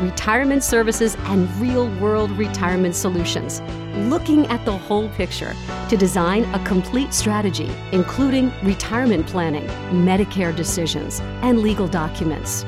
Retirement 0.00 0.62
services 0.62 1.16
and 1.20 1.50
real 1.56 1.88
world 1.98 2.30
retirement 2.32 2.94
solutions. 2.94 3.62
Looking 4.10 4.46
at 4.48 4.62
the 4.66 4.76
whole 4.76 5.08
picture 5.08 5.56
to 5.88 5.96
design 5.96 6.44
a 6.54 6.62
complete 6.66 7.14
strategy, 7.14 7.70
including 7.92 8.52
retirement 8.62 9.26
planning, 9.26 9.66
Medicare 10.04 10.54
decisions, 10.54 11.20
and 11.40 11.60
legal 11.60 11.88
documents. 11.88 12.64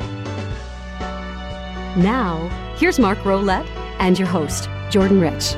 Now, 1.99 2.49
here's 2.79 2.99
Mark 2.99 3.19
Rolette 3.19 3.69
and 3.99 4.19
your 4.19 4.29
host, 4.29 4.71
Jordan 4.89 5.21
Rich. 5.21 5.55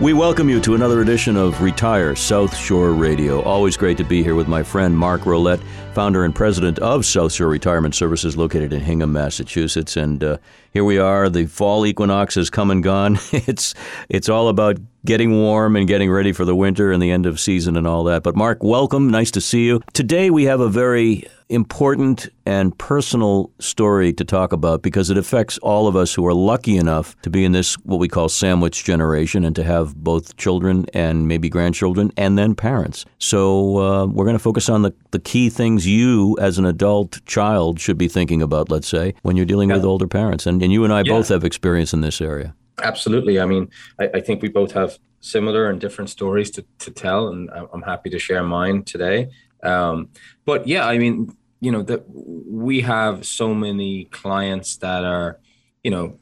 We 0.00 0.14
welcome 0.14 0.48
you 0.48 0.60
to 0.60 0.74
another 0.74 1.02
edition 1.02 1.36
of 1.36 1.60
Retire 1.60 2.16
South 2.16 2.56
Shore 2.56 2.92
Radio. 2.92 3.42
Always 3.42 3.76
great 3.76 3.98
to 3.98 4.04
be 4.04 4.22
here 4.22 4.34
with 4.34 4.48
my 4.48 4.62
friend 4.62 4.96
Mark 4.96 5.22
Rolette, 5.22 5.62
founder 5.92 6.24
and 6.24 6.34
president 6.34 6.78
of 6.78 7.04
South 7.04 7.32
Shore 7.32 7.48
Retirement 7.48 7.94
Services, 7.94 8.36
located 8.36 8.72
in 8.72 8.80
Hingham, 8.80 9.12
Massachusetts. 9.12 9.96
And 9.96 10.22
uh, 10.22 10.38
here 10.72 10.84
we 10.84 10.98
are. 10.98 11.28
The 11.28 11.46
fall 11.46 11.84
equinox 11.84 12.36
has 12.36 12.50
come 12.50 12.70
and 12.70 12.82
gone. 12.82 13.18
it's 13.32 13.74
it's 14.08 14.28
all 14.28 14.48
about 14.48 14.78
getting 15.04 15.32
warm 15.32 15.76
and 15.76 15.86
getting 15.86 16.10
ready 16.10 16.32
for 16.32 16.44
the 16.44 16.54
winter 16.54 16.92
and 16.92 17.02
the 17.02 17.10
end 17.10 17.26
of 17.26 17.40
season 17.40 17.76
and 17.76 17.86
all 17.86 18.04
that. 18.04 18.22
But 18.22 18.36
Mark, 18.36 18.62
welcome. 18.62 19.10
Nice 19.10 19.30
to 19.32 19.40
see 19.40 19.64
you. 19.66 19.80
Today 19.92 20.30
we 20.30 20.44
have 20.44 20.60
a 20.60 20.68
very 20.68 21.26
important 21.48 22.28
and 22.46 22.76
personal 22.78 23.50
story 23.58 24.12
to 24.12 24.24
talk 24.24 24.52
about 24.52 24.82
because 24.82 25.10
it 25.10 25.18
affects 25.18 25.58
all 25.58 25.88
of 25.88 25.96
us 25.96 26.14
who 26.14 26.24
are 26.24 26.34
lucky 26.34 26.76
enough 26.76 27.20
to 27.22 27.30
be 27.30 27.44
in 27.44 27.52
this, 27.52 27.74
what 27.78 27.98
we 27.98 28.08
call 28.08 28.28
sandwich 28.28 28.84
generation, 28.84 29.44
and 29.44 29.56
to 29.56 29.64
have 29.64 29.96
both 29.96 30.36
children 30.36 30.86
and 30.94 31.26
maybe 31.26 31.48
grandchildren 31.48 32.12
and 32.16 32.38
then 32.38 32.54
parents. 32.54 33.04
So 33.18 33.78
uh, 33.78 34.06
we're 34.06 34.24
going 34.24 34.36
to 34.36 34.42
focus 34.42 34.68
on 34.68 34.82
the, 34.82 34.94
the 35.10 35.18
key 35.18 35.50
things 35.50 35.86
you, 35.86 36.36
as 36.40 36.58
an 36.58 36.66
adult 36.66 37.24
child, 37.26 37.80
should 37.80 37.98
be 37.98 38.06
thinking 38.06 38.42
about, 38.42 38.70
let's 38.70 38.88
say, 38.88 39.14
when 39.22 39.36
you're 39.36 39.46
dealing 39.46 39.70
yeah. 39.70 39.76
with 39.76 39.84
older 39.84 40.06
parents. 40.06 40.46
And, 40.46 40.62
and 40.62 40.72
you 40.72 40.84
and 40.84 40.92
I 40.92 40.98
yeah. 40.98 41.12
both 41.12 41.28
have 41.28 41.42
experience 41.42 41.92
in 41.92 42.00
this 42.00 42.20
area. 42.20 42.54
Absolutely. 42.82 43.40
I 43.40 43.46
mean, 43.46 43.68
I, 43.98 44.10
I 44.14 44.20
think 44.20 44.42
we 44.42 44.48
both 44.48 44.72
have 44.72 44.98
similar 45.20 45.68
and 45.68 45.80
different 45.80 46.10
stories 46.10 46.50
to, 46.52 46.64
to 46.78 46.90
tell, 46.90 47.28
and 47.28 47.50
I'm 47.50 47.82
happy 47.82 48.10
to 48.10 48.18
share 48.18 48.42
mine 48.42 48.84
today. 48.84 49.28
Um, 49.62 50.08
but 50.46 50.66
yeah, 50.66 50.86
I 50.86 50.98
mean, 50.98 51.36
you 51.60 51.70
know 51.70 51.82
that 51.82 52.04
we 52.08 52.80
have 52.80 53.26
so 53.26 53.54
many 53.54 54.06
clients 54.06 54.78
that 54.78 55.04
are 55.04 55.38
you 55.84 55.90
know 55.90 56.18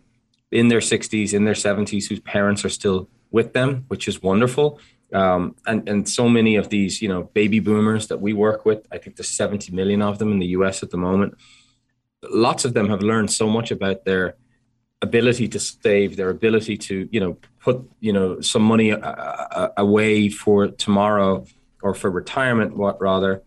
in 0.50 0.68
their 0.68 0.80
60s 0.80 1.32
in 1.32 1.44
their 1.44 1.54
70s 1.54 2.08
whose 2.08 2.20
parents 2.20 2.64
are 2.64 2.68
still 2.68 3.08
with 3.30 3.52
them 3.52 3.84
which 3.88 4.08
is 4.08 4.22
wonderful 4.22 4.80
um, 5.14 5.54
and 5.66 5.88
and 5.88 6.08
so 6.08 6.28
many 6.28 6.56
of 6.56 6.68
these 6.68 7.00
you 7.00 7.08
know 7.08 7.24
baby 7.34 7.60
boomers 7.60 8.08
that 8.08 8.20
we 8.20 8.32
work 8.32 8.64
with 8.64 8.86
i 8.92 8.98
think 8.98 9.16
there's 9.16 9.28
70 9.28 9.72
million 9.72 10.02
of 10.02 10.18
them 10.18 10.32
in 10.32 10.38
the 10.38 10.48
us 10.48 10.82
at 10.82 10.90
the 10.90 10.96
moment 10.96 11.34
lots 12.30 12.64
of 12.64 12.74
them 12.74 12.88
have 12.88 13.02
learned 13.02 13.30
so 13.30 13.48
much 13.48 13.70
about 13.70 14.04
their 14.04 14.34
ability 15.00 15.46
to 15.48 15.60
save 15.60 16.16
their 16.16 16.30
ability 16.30 16.76
to 16.76 17.08
you 17.12 17.20
know 17.20 17.36
put 17.60 17.88
you 18.00 18.12
know 18.12 18.40
some 18.40 18.62
money 18.62 18.92
uh, 18.92 18.98
uh 18.98 19.68
away 19.76 20.28
for 20.28 20.68
tomorrow 20.68 21.46
or 21.82 21.94
for 21.94 22.10
retirement 22.10 22.76
what 22.76 23.00
rather 23.00 23.42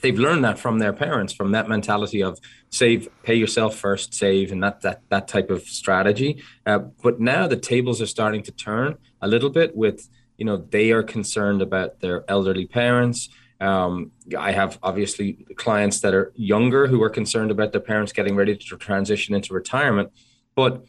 they've 0.00 0.18
learned 0.18 0.44
that 0.44 0.58
from 0.58 0.78
their 0.78 0.92
parents, 0.92 1.32
from 1.32 1.52
that 1.52 1.68
mentality 1.68 2.22
of 2.22 2.38
save, 2.70 3.08
pay 3.22 3.34
yourself 3.34 3.76
first, 3.76 4.14
save, 4.14 4.52
and 4.52 4.62
that 4.62 4.80
that 4.82 5.02
that 5.08 5.28
type 5.28 5.50
of 5.50 5.62
strategy. 5.62 6.42
Uh, 6.64 6.78
but 7.02 7.20
now 7.20 7.46
the 7.46 7.56
tables 7.56 8.00
are 8.00 8.06
starting 8.06 8.42
to 8.42 8.52
turn 8.52 8.96
a 9.20 9.28
little 9.28 9.50
bit. 9.50 9.76
With 9.76 10.08
you 10.36 10.44
know, 10.44 10.56
they 10.56 10.92
are 10.92 11.02
concerned 11.02 11.62
about 11.62 12.00
their 12.00 12.24
elderly 12.28 12.66
parents. 12.66 13.28
Um, 13.58 14.12
I 14.38 14.52
have 14.52 14.78
obviously 14.82 15.46
clients 15.56 16.00
that 16.00 16.12
are 16.12 16.30
younger 16.36 16.86
who 16.86 17.02
are 17.02 17.08
concerned 17.08 17.50
about 17.50 17.72
their 17.72 17.80
parents 17.80 18.12
getting 18.12 18.36
ready 18.36 18.54
to 18.54 18.76
transition 18.76 19.34
into 19.34 19.54
retirement, 19.54 20.10
but 20.56 20.84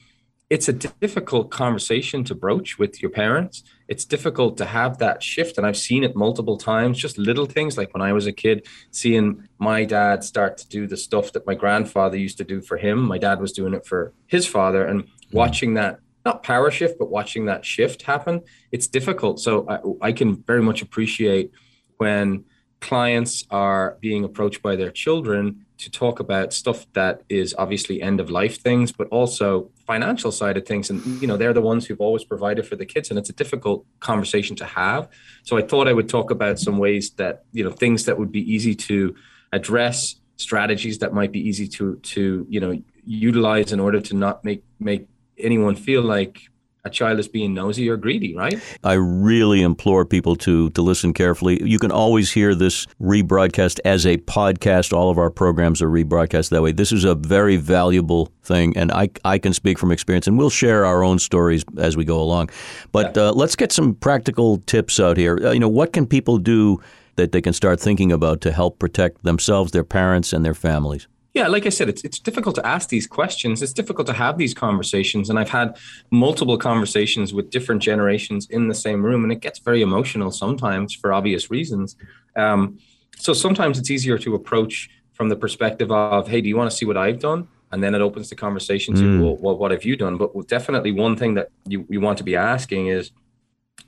it's 0.49 0.69
a 0.69 0.73
difficult 0.73 1.51
conversation 1.51 2.23
to 2.23 2.33
broach 2.33 2.79
with 2.79 3.01
your 3.01 3.11
parents. 3.11 3.63
It's 3.89 4.05
difficult 4.05 4.55
to 4.57 4.65
have 4.65 4.97
that 4.99 5.21
shift. 5.21 5.57
And 5.57 5.67
I've 5.67 5.77
seen 5.77 6.05
it 6.05 6.15
multiple 6.15 6.57
times, 6.57 6.97
just 6.97 7.17
little 7.17 7.45
things 7.45 7.77
like 7.77 7.93
when 7.93 8.01
I 8.01 8.13
was 8.13 8.27
a 8.27 8.31
kid, 8.31 8.65
seeing 8.91 9.47
my 9.59 9.83
dad 9.83 10.23
start 10.23 10.57
to 10.59 10.69
do 10.69 10.87
the 10.87 10.95
stuff 10.95 11.33
that 11.33 11.45
my 11.45 11.53
grandfather 11.53 12.17
used 12.17 12.37
to 12.37 12.45
do 12.45 12.61
for 12.61 12.77
him. 12.77 12.99
My 12.99 13.17
dad 13.17 13.41
was 13.41 13.51
doing 13.51 13.73
it 13.73 13.85
for 13.85 14.13
his 14.27 14.47
father 14.47 14.85
and 14.85 15.03
mm-hmm. 15.03 15.37
watching 15.37 15.73
that, 15.73 15.99
not 16.25 16.43
power 16.43 16.71
shift, 16.71 16.97
but 16.97 17.09
watching 17.09 17.45
that 17.47 17.65
shift 17.65 18.03
happen. 18.03 18.41
It's 18.71 18.87
difficult. 18.87 19.41
So 19.41 19.67
I, 20.01 20.07
I 20.07 20.11
can 20.13 20.41
very 20.43 20.61
much 20.63 20.81
appreciate 20.81 21.51
when 21.97 22.45
clients 22.79 23.45
are 23.49 23.97
being 23.99 24.23
approached 24.23 24.61
by 24.61 24.75
their 24.75 24.91
children 24.91 25.65
to 25.77 25.91
talk 25.91 26.19
about 26.19 26.53
stuff 26.53 26.85
that 26.93 27.21
is 27.29 27.53
obviously 27.57 28.01
end 28.01 28.19
of 28.19 28.29
life 28.29 28.61
things, 28.61 28.91
but 28.91 29.07
also 29.09 29.69
financial 29.85 30.31
side 30.31 30.57
of 30.57 30.65
things. 30.65 30.89
And, 30.89 31.03
you 31.21 31.27
know, 31.27 31.37
they're 31.37 31.53
the 31.53 31.61
ones 31.61 31.85
who've 31.85 32.01
always 32.01 32.23
provided 32.23 32.67
for 32.67 32.75
the 32.75 32.85
kids. 32.85 33.09
And 33.09 33.19
it's 33.19 33.29
a 33.29 33.33
difficult 33.33 33.85
conversation 33.99 34.55
to 34.57 34.65
have. 34.65 35.07
So 35.43 35.57
I 35.57 35.61
thought 35.61 35.87
I 35.87 35.93
would 35.93 36.09
talk 36.09 36.31
about 36.31 36.59
some 36.59 36.77
ways 36.77 37.11
that, 37.11 37.43
you 37.51 37.63
know, 37.63 37.71
things 37.71 38.05
that 38.05 38.17
would 38.17 38.31
be 38.31 38.41
easy 38.51 38.75
to 38.75 39.15
address, 39.53 40.15
strategies 40.37 40.99
that 40.99 41.13
might 41.13 41.31
be 41.31 41.47
easy 41.47 41.67
to, 41.67 41.95
to, 41.97 42.45
you 42.49 42.59
know, 42.59 42.81
utilize 43.05 43.71
in 43.71 43.79
order 43.79 44.01
to 44.01 44.15
not 44.15 44.43
make, 44.43 44.63
make 44.79 45.07
anyone 45.37 45.75
feel 45.75 46.01
like 46.01 46.41
a 46.87 46.89
child 46.89 47.19
is 47.19 47.27
being 47.27 47.53
nosy 47.53 47.89
or 47.89 47.97
greedy, 47.97 48.35
right? 48.35 48.59
I 48.83 48.93
really 48.93 49.61
implore 49.61 50.05
people 50.05 50.35
to 50.37 50.69
to 50.71 50.81
listen 50.81 51.13
carefully. 51.13 51.61
You 51.63 51.79
can 51.79 51.91
always 51.91 52.31
hear 52.31 52.55
this 52.55 52.87
rebroadcast 52.99 53.79
as 53.85 54.05
a 54.05 54.17
podcast. 54.17 54.93
All 54.93 55.11
of 55.11 55.17
our 55.17 55.29
programs 55.29 55.81
are 55.81 55.89
rebroadcast 55.89 56.49
that 56.49 56.61
way. 56.61 56.71
This 56.71 56.91
is 56.91 57.03
a 57.03 57.13
very 57.13 57.57
valuable 57.57 58.31
thing, 58.43 58.75
and 58.75 58.91
I 58.91 59.09
I 59.23 59.37
can 59.37 59.53
speak 59.53 59.77
from 59.77 59.91
experience, 59.91 60.27
and 60.27 60.37
we'll 60.37 60.49
share 60.49 60.85
our 60.85 61.03
own 61.03 61.19
stories 61.19 61.63
as 61.77 61.95
we 61.95 62.05
go 62.05 62.19
along. 62.19 62.49
But 62.91 63.15
yeah. 63.15 63.23
uh, 63.23 63.31
let's 63.33 63.55
get 63.55 63.71
some 63.71 63.93
practical 63.95 64.57
tips 64.65 64.99
out 64.99 65.17
here. 65.17 65.37
Uh, 65.43 65.51
you 65.51 65.59
know, 65.59 65.69
what 65.69 65.93
can 65.93 66.07
people 66.07 66.37
do 66.37 66.81
that 67.17 67.31
they 67.31 67.41
can 67.41 67.53
start 67.53 67.79
thinking 67.79 68.11
about 68.11 68.41
to 68.41 68.51
help 68.51 68.79
protect 68.79 69.23
themselves, 69.23 69.71
their 69.71 69.83
parents, 69.83 70.33
and 70.33 70.45
their 70.45 70.53
families? 70.53 71.07
Yeah, 71.37 71.49
like 71.49 71.67
I 71.67 71.69
said, 71.69 71.87
it's 71.87 72.03
it's 72.03 72.17
difficult 72.17 72.55
to 72.55 72.65
ask 72.65 72.89
these 72.89 73.05
questions. 73.05 73.61
It's 73.61 73.71
difficult 73.81 74.07
to 74.07 74.13
have 74.13 74.39
these 74.39 74.55
conversations, 74.55 75.29
and 75.29 75.37
I've 75.37 75.53
had 75.61 75.77
multiple 76.09 76.57
conversations 76.57 77.31
with 77.31 77.51
different 77.51 77.83
generations 77.83 78.47
in 78.49 78.67
the 78.69 78.73
same 78.73 79.05
room, 79.05 79.21
and 79.23 79.31
it 79.31 79.39
gets 79.39 79.59
very 79.59 79.83
emotional 79.83 80.31
sometimes 80.31 80.95
for 80.95 81.13
obvious 81.13 81.51
reasons. 81.51 81.95
Um, 82.35 82.79
so 83.17 83.33
sometimes 83.33 83.77
it's 83.77 83.91
easier 83.91 84.17
to 84.17 84.33
approach 84.33 84.89
from 85.13 85.29
the 85.29 85.35
perspective 85.35 85.91
of, 85.91 86.27
"Hey, 86.27 86.41
do 86.41 86.49
you 86.49 86.57
want 86.57 86.71
to 86.71 86.75
see 86.75 86.87
what 86.87 86.97
I've 86.97 87.19
done?" 87.19 87.47
And 87.71 87.83
then 87.83 87.93
it 87.93 88.01
opens 88.01 88.29
the 88.29 88.35
conversation 88.35 88.95
to, 88.95 89.01
mm. 89.03 89.21
well, 89.21 89.35
well, 89.43 89.57
what 89.57 89.69
have 89.69 89.85
you 89.85 89.95
done? 89.95 90.17
But 90.17 90.29
definitely 90.47 90.91
one 90.91 91.15
thing 91.15 91.35
that 91.35 91.49
you, 91.67 91.85
you 91.87 91.99
want 92.01 92.17
to 92.17 92.23
be 92.23 92.35
asking 92.35 92.87
is, 92.87 93.11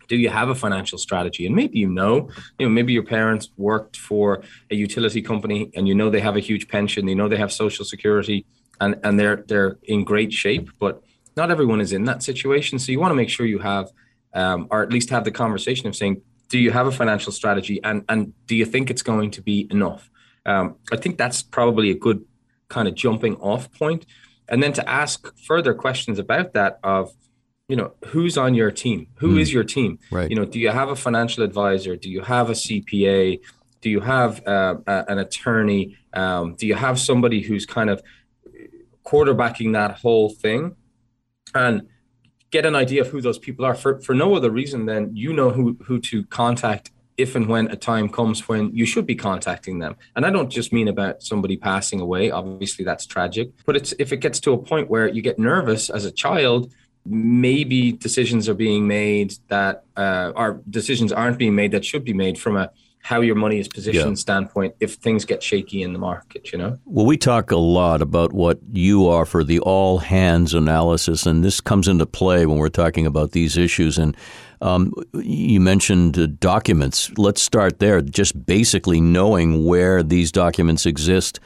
do 0.09 0.17
you 0.17 0.29
have 0.29 0.49
a 0.49 0.55
financial 0.55 0.97
strategy? 0.97 1.45
And 1.45 1.55
maybe 1.55 1.79
you 1.79 1.89
know 1.89 2.29
you 2.57 2.65
know 2.65 2.73
maybe 2.77 2.91
your 2.91 3.07
parents 3.17 3.49
worked 3.55 3.95
for 3.95 4.43
a 4.71 4.75
utility 4.75 5.21
company 5.21 5.71
and 5.75 5.87
you 5.87 5.95
know 5.95 6.09
they 6.09 6.19
have 6.19 6.35
a 6.35 6.43
huge 6.49 6.67
pension 6.67 7.07
you 7.07 7.15
know 7.15 7.29
they 7.29 7.37
have 7.37 7.51
social 7.53 7.85
security 7.85 8.45
and 8.81 8.91
and 9.03 9.19
they're 9.19 9.43
they're 9.47 9.77
in 9.83 10.03
great 10.03 10.31
shape 10.33 10.69
but 10.79 11.01
not 11.37 11.51
everyone 11.51 11.79
is 11.79 11.93
in 11.93 12.03
that 12.05 12.21
situation. 12.21 12.79
So 12.79 12.91
you 12.91 12.99
want 12.99 13.11
to 13.11 13.15
make 13.15 13.29
sure 13.29 13.45
you 13.45 13.59
have 13.59 13.87
um, 14.33 14.67
or 14.71 14.83
at 14.83 14.91
least 14.91 15.09
have 15.11 15.23
the 15.23 15.31
conversation 15.31 15.87
of 15.87 15.95
saying 15.95 16.21
do 16.49 16.57
you 16.59 16.71
have 16.71 16.87
a 16.87 16.91
financial 16.91 17.31
strategy 17.31 17.79
and 17.83 18.03
and 18.09 18.33
do 18.47 18.55
you 18.55 18.65
think 18.65 18.89
it's 18.89 19.05
going 19.11 19.31
to 19.31 19.41
be 19.41 19.67
enough? 19.71 20.09
Um, 20.45 20.65
i 20.95 20.97
think 21.01 21.17
that's 21.17 21.39
probably 21.57 21.91
a 21.91 21.99
good 22.05 22.19
kind 22.75 22.87
of 22.87 22.93
jumping 22.95 23.35
off 23.37 23.71
point. 23.71 24.05
And 24.51 24.63
then 24.63 24.73
to 24.73 24.83
ask 24.89 25.17
further 25.49 25.73
questions 25.73 26.17
about 26.25 26.53
that 26.53 26.79
of 26.83 27.11
you 27.69 27.77
know 27.77 27.93
who's 28.07 28.37
on 28.37 28.53
your 28.53 28.71
team? 28.71 29.07
Who 29.15 29.35
mm. 29.35 29.39
is 29.39 29.53
your 29.53 29.63
team? 29.63 29.99
Right. 30.11 30.29
You 30.29 30.35
know 30.35 30.45
do 30.45 30.59
you 30.59 30.69
have 30.69 30.89
a 30.89 30.95
financial 30.95 31.43
advisor? 31.43 31.95
Do 31.95 32.09
you 32.09 32.21
have 32.21 32.49
a 32.49 32.53
cpa 32.53 33.39
do 33.81 33.89
you 33.89 34.01
have 34.01 34.45
uh, 34.47 34.75
a, 34.85 35.05
an 35.07 35.19
attorney? 35.19 35.97
Um, 36.13 36.55
do 36.55 36.67
you 36.67 36.75
have 36.75 36.99
somebody 36.99 37.41
who's 37.41 37.65
kind 37.65 37.89
of 37.89 38.01
quarterbacking 39.05 39.73
that 39.73 39.99
whole 39.99 40.29
thing? 40.29 40.75
And 41.55 41.87
get 42.51 42.65
an 42.65 42.75
idea 42.75 43.01
of 43.01 43.07
who 43.07 43.21
those 43.21 43.39
people 43.39 43.65
are. 43.65 43.75
For, 43.75 43.99
for 44.01 44.13
no 44.13 44.35
other 44.35 44.49
reason 44.49 44.85
than 44.85 45.15
you 45.15 45.33
know 45.33 45.51
who 45.51 45.77
who 45.83 45.99
to 46.01 46.25
contact 46.25 46.91
if 47.17 47.35
and 47.35 47.47
when 47.47 47.67
a 47.67 47.75
time 47.75 48.07
comes 48.07 48.47
when 48.47 48.73
you 48.73 48.85
should 48.85 49.05
be 49.05 49.15
contacting 49.15 49.79
them. 49.79 49.95
And 50.15 50.25
i 50.25 50.29
don't 50.29 50.49
just 50.49 50.71
mean 50.71 50.87
about 50.87 51.21
somebody 51.21 51.57
passing 51.57 51.99
away. 51.99 52.31
Obviously 52.31 52.85
that's 52.85 53.05
tragic. 53.05 53.51
But 53.65 53.75
it's 53.75 53.93
if 53.99 54.13
it 54.13 54.17
gets 54.17 54.39
to 54.41 54.53
a 54.53 54.57
point 54.57 54.89
where 54.89 55.07
you 55.07 55.21
get 55.21 55.37
nervous 55.37 55.89
as 55.89 56.05
a 56.05 56.11
child 56.11 56.71
maybe 57.09 57.91
decisions 57.91 58.47
are 58.47 58.53
being 58.53 58.87
made 58.87 59.33
that 59.47 59.83
uh, 59.97 60.31
or 60.35 60.61
decisions 60.69 61.11
aren't 61.11 61.37
being 61.37 61.55
made 61.55 61.71
that 61.71 61.83
should 61.83 62.05
be 62.05 62.13
made 62.13 62.37
from 62.37 62.55
a 62.55 62.71
how 63.01 63.21
your 63.21 63.35
money 63.35 63.59
is 63.59 63.67
positioned 63.67 64.17
yeah. 64.17 64.21
standpoint 64.21 64.75
if 64.79 64.95
things 64.95 65.25
get 65.25 65.41
shaky 65.41 65.81
in 65.81 65.93
the 65.93 65.99
market, 65.99 66.51
you 66.51 66.57
know? 66.57 66.77
Well, 66.85 67.05
we 67.05 67.17
talk 67.17 67.49
a 67.49 67.57
lot 67.57 68.01
about 68.01 68.33
what 68.33 68.59
you 68.71 69.09
offer, 69.09 69.43
the 69.43 69.59
all 69.61 69.99
hands 69.99 70.53
analysis, 70.53 71.25
and 71.25 71.43
this 71.43 71.61
comes 71.61 71.87
into 71.87 72.05
play 72.05 72.45
when 72.45 72.57
we're 72.57 72.69
talking 72.69 73.05
about 73.05 73.31
these 73.31 73.57
issues. 73.57 73.97
And 73.97 74.15
um, 74.61 74.93
you 75.13 75.59
mentioned 75.61 76.19
uh, 76.19 76.27
documents. 76.39 77.09
Let's 77.17 77.41
start 77.41 77.79
there. 77.79 78.01
Just 78.01 78.45
basically 78.45 78.99
knowing 78.99 79.65
where 79.65 80.03
these 80.03 80.31
documents 80.31 80.85
exist 80.85 81.39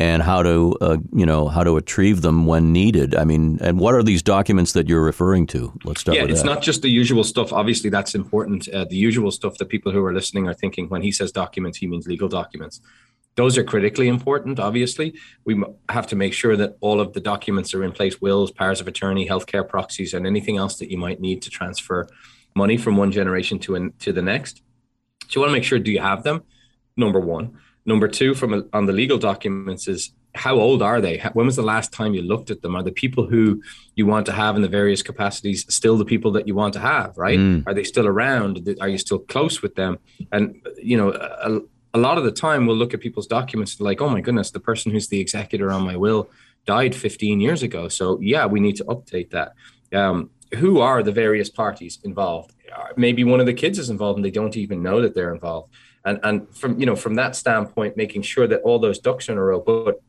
and 0.00 0.22
how 0.22 0.42
to 0.42 0.76
uh, 0.80 0.96
you 1.12 1.26
know 1.26 1.48
how 1.48 1.64
to 1.64 1.74
retrieve 1.74 2.22
them 2.22 2.46
when 2.46 2.72
needed. 2.72 3.14
I 3.16 3.24
mean, 3.24 3.58
and 3.60 3.80
what 3.80 3.94
are 3.94 4.02
these 4.02 4.22
documents 4.22 4.72
that 4.72 4.88
you're 4.88 5.02
referring 5.02 5.46
to? 5.48 5.72
Let's 5.84 6.00
start. 6.00 6.16
Yeah, 6.16 6.24
it's 6.24 6.42
that. 6.42 6.46
not 6.46 6.62
just 6.62 6.82
the 6.82 6.88
usual 6.88 7.24
stuff. 7.24 7.52
Obviously, 7.52 7.90
that's 7.90 8.14
important. 8.14 8.68
Uh, 8.68 8.84
the 8.84 8.96
usual 8.96 9.30
stuff 9.30 9.58
that 9.58 9.68
people 9.68 9.90
who 9.90 10.04
are 10.04 10.12
listening 10.12 10.46
are 10.48 10.54
thinking 10.54 10.88
when 10.88 11.02
he 11.02 11.10
says 11.10 11.32
documents, 11.32 11.78
he 11.78 11.86
means 11.86 12.06
legal 12.06 12.28
documents. 12.28 12.80
Those 13.34 13.56
are 13.56 13.64
critically 13.64 14.08
important. 14.08 14.58
Obviously, 14.58 15.14
we 15.44 15.62
have 15.88 16.06
to 16.08 16.16
make 16.16 16.32
sure 16.32 16.56
that 16.56 16.76
all 16.80 17.00
of 17.00 17.12
the 17.12 17.20
documents 17.20 17.74
are 17.74 17.82
in 17.82 17.92
place: 17.92 18.20
wills, 18.20 18.50
powers 18.52 18.80
of 18.80 18.86
attorney, 18.86 19.28
healthcare 19.28 19.68
proxies, 19.68 20.14
and 20.14 20.26
anything 20.26 20.56
else 20.56 20.76
that 20.78 20.90
you 20.90 20.98
might 20.98 21.20
need 21.20 21.42
to 21.42 21.50
transfer 21.50 22.08
money 22.54 22.76
from 22.76 22.96
one 22.96 23.10
generation 23.10 23.58
to 23.60 23.74
an, 23.74 23.92
to 23.98 24.12
the 24.12 24.22
next. 24.22 24.62
So 25.28 25.38
you 25.38 25.40
want 25.40 25.50
to 25.50 25.54
make 25.54 25.64
sure: 25.64 25.80
do 25.80 25.90
you 25.90 26.00
have 26.00 26.22
them? 26.22 26.44
Number 26.96 27.20
one. 27.20 27.58
Number 27.88 28.06
two, 28.06 28.34
from 28.34 28.52
a, 28.52 28.64
on 28.74 28.84
the 28.84 28.92
legal 28.92 29.16
documents, 29.16 29.88
is 29.88 30.12
how 30.34 30.56
old 30.56 30.82
are 30.82 31.00
they? 31.00 31.20
When 31.32 31.46
was 31.46 31.56
the 31.56 31.62
last 31.62 31.90
time 31.90 32.12
you 32.12 32.20
looked 32.20 32.50
at 32.50 32.60
them? 32.60 32.76
Are 32.76 32.82
the 32.82 32.92
people 32.92 33.26
who 33.26 33.62
you 33.94 34.04
want 34.04 34.26
to 34.26 34.32
have 34.32 34.56
in 34.56 34.62
the 34.62 34.68
various 34.68 35.02
capacities 35.02 35.64
still 35.74 35.96
the 35.96 36.04
people 36.04 36.30
that 36.32 36.46
you 36.46 36.54
want 36.54 36.74
to 36.74 36.80
have? 36.80 37.16
Right? 37.16 37.38
Mm. 37.38 37.66
Are 37.66 37.72
they 37.72 37.84
still 37.84 38.06
around? 38.06 38.76
Are 38.82 38.90
you 38.90 38.98
still 38.98 39.18
close 39.18 39.62
with 39.62 39.74
them? 39.74 39.98
And 40.30 40.60
you 40.76 40.98
know, 40.98 41.12
a, 41.12 41.60
a 41.94 41.98
lot 41.98 42.18
of 42.18 42.24
the 42.24 42.30
time 42.30 42.66
we'll 42.66 42.76
look 42.76 42.92
at 42.92 43.00
people's 43.00 43.26
documents 43.26 43.80
like, 43.80 44.02
oh 44.02 44.10
my 44.10 44.20
goodness, 44.20 44.50
the 44.50 44.60
person 44.60 44.92
who's 44.92 45.08
the 45.08 45.18
executor 45.18 45.72
on 45.72 45.82
my 45.82 45.96
will 45.96 46.28
died 46.66 46.94
15 46.94 47.40
years 47.40 47.62
ago. 47.62 47.88
So 47.88 48.20
yeah, 48.20 48.44
we 48.44 48.60
need 48.60 48.76
to 48.76 48.84
update 48.84 49.30
that. 49.30 49.54
Um, 49.94 50.28
who 50.56 50.80
are 50.80 51.02
the 51.02 51.12
various 51.12 51.48
parties 51.48 52.00
involved? 52.04 52.52
Maybe 52.96 53.24
one 53.24 53.40
of 53.40 53.46
the 53.46 53.54
kids 53.54 53.78
is 53.78 53.88
involved 53.88 54.18
and 54.18 54.24
they 54.24 54.30
don't 54.30 54.58
even 54.58 54.82
know 54.82 55.00
that 55.00 55.14
they're 55.14 55.32
involved 55.32 55.72
and 56.04 56.18
and 56.22 56.48
from 56.56 56.78
you 56.78 56.86
know 56.86 56.96
from 56.96 57.14
that 57.14 57.36
standpoint 57.36 57.96
making 57.96 58.22
sure 58.22 58.46
that 58.46 58.60
all 58.62 58.78
those 58.78 58.98
ducks 58.98 59.28
are 59.28 59.32
in 59.32 59.38
a 59.38 59.42
row 59.42 59.60
but 59.60 60.00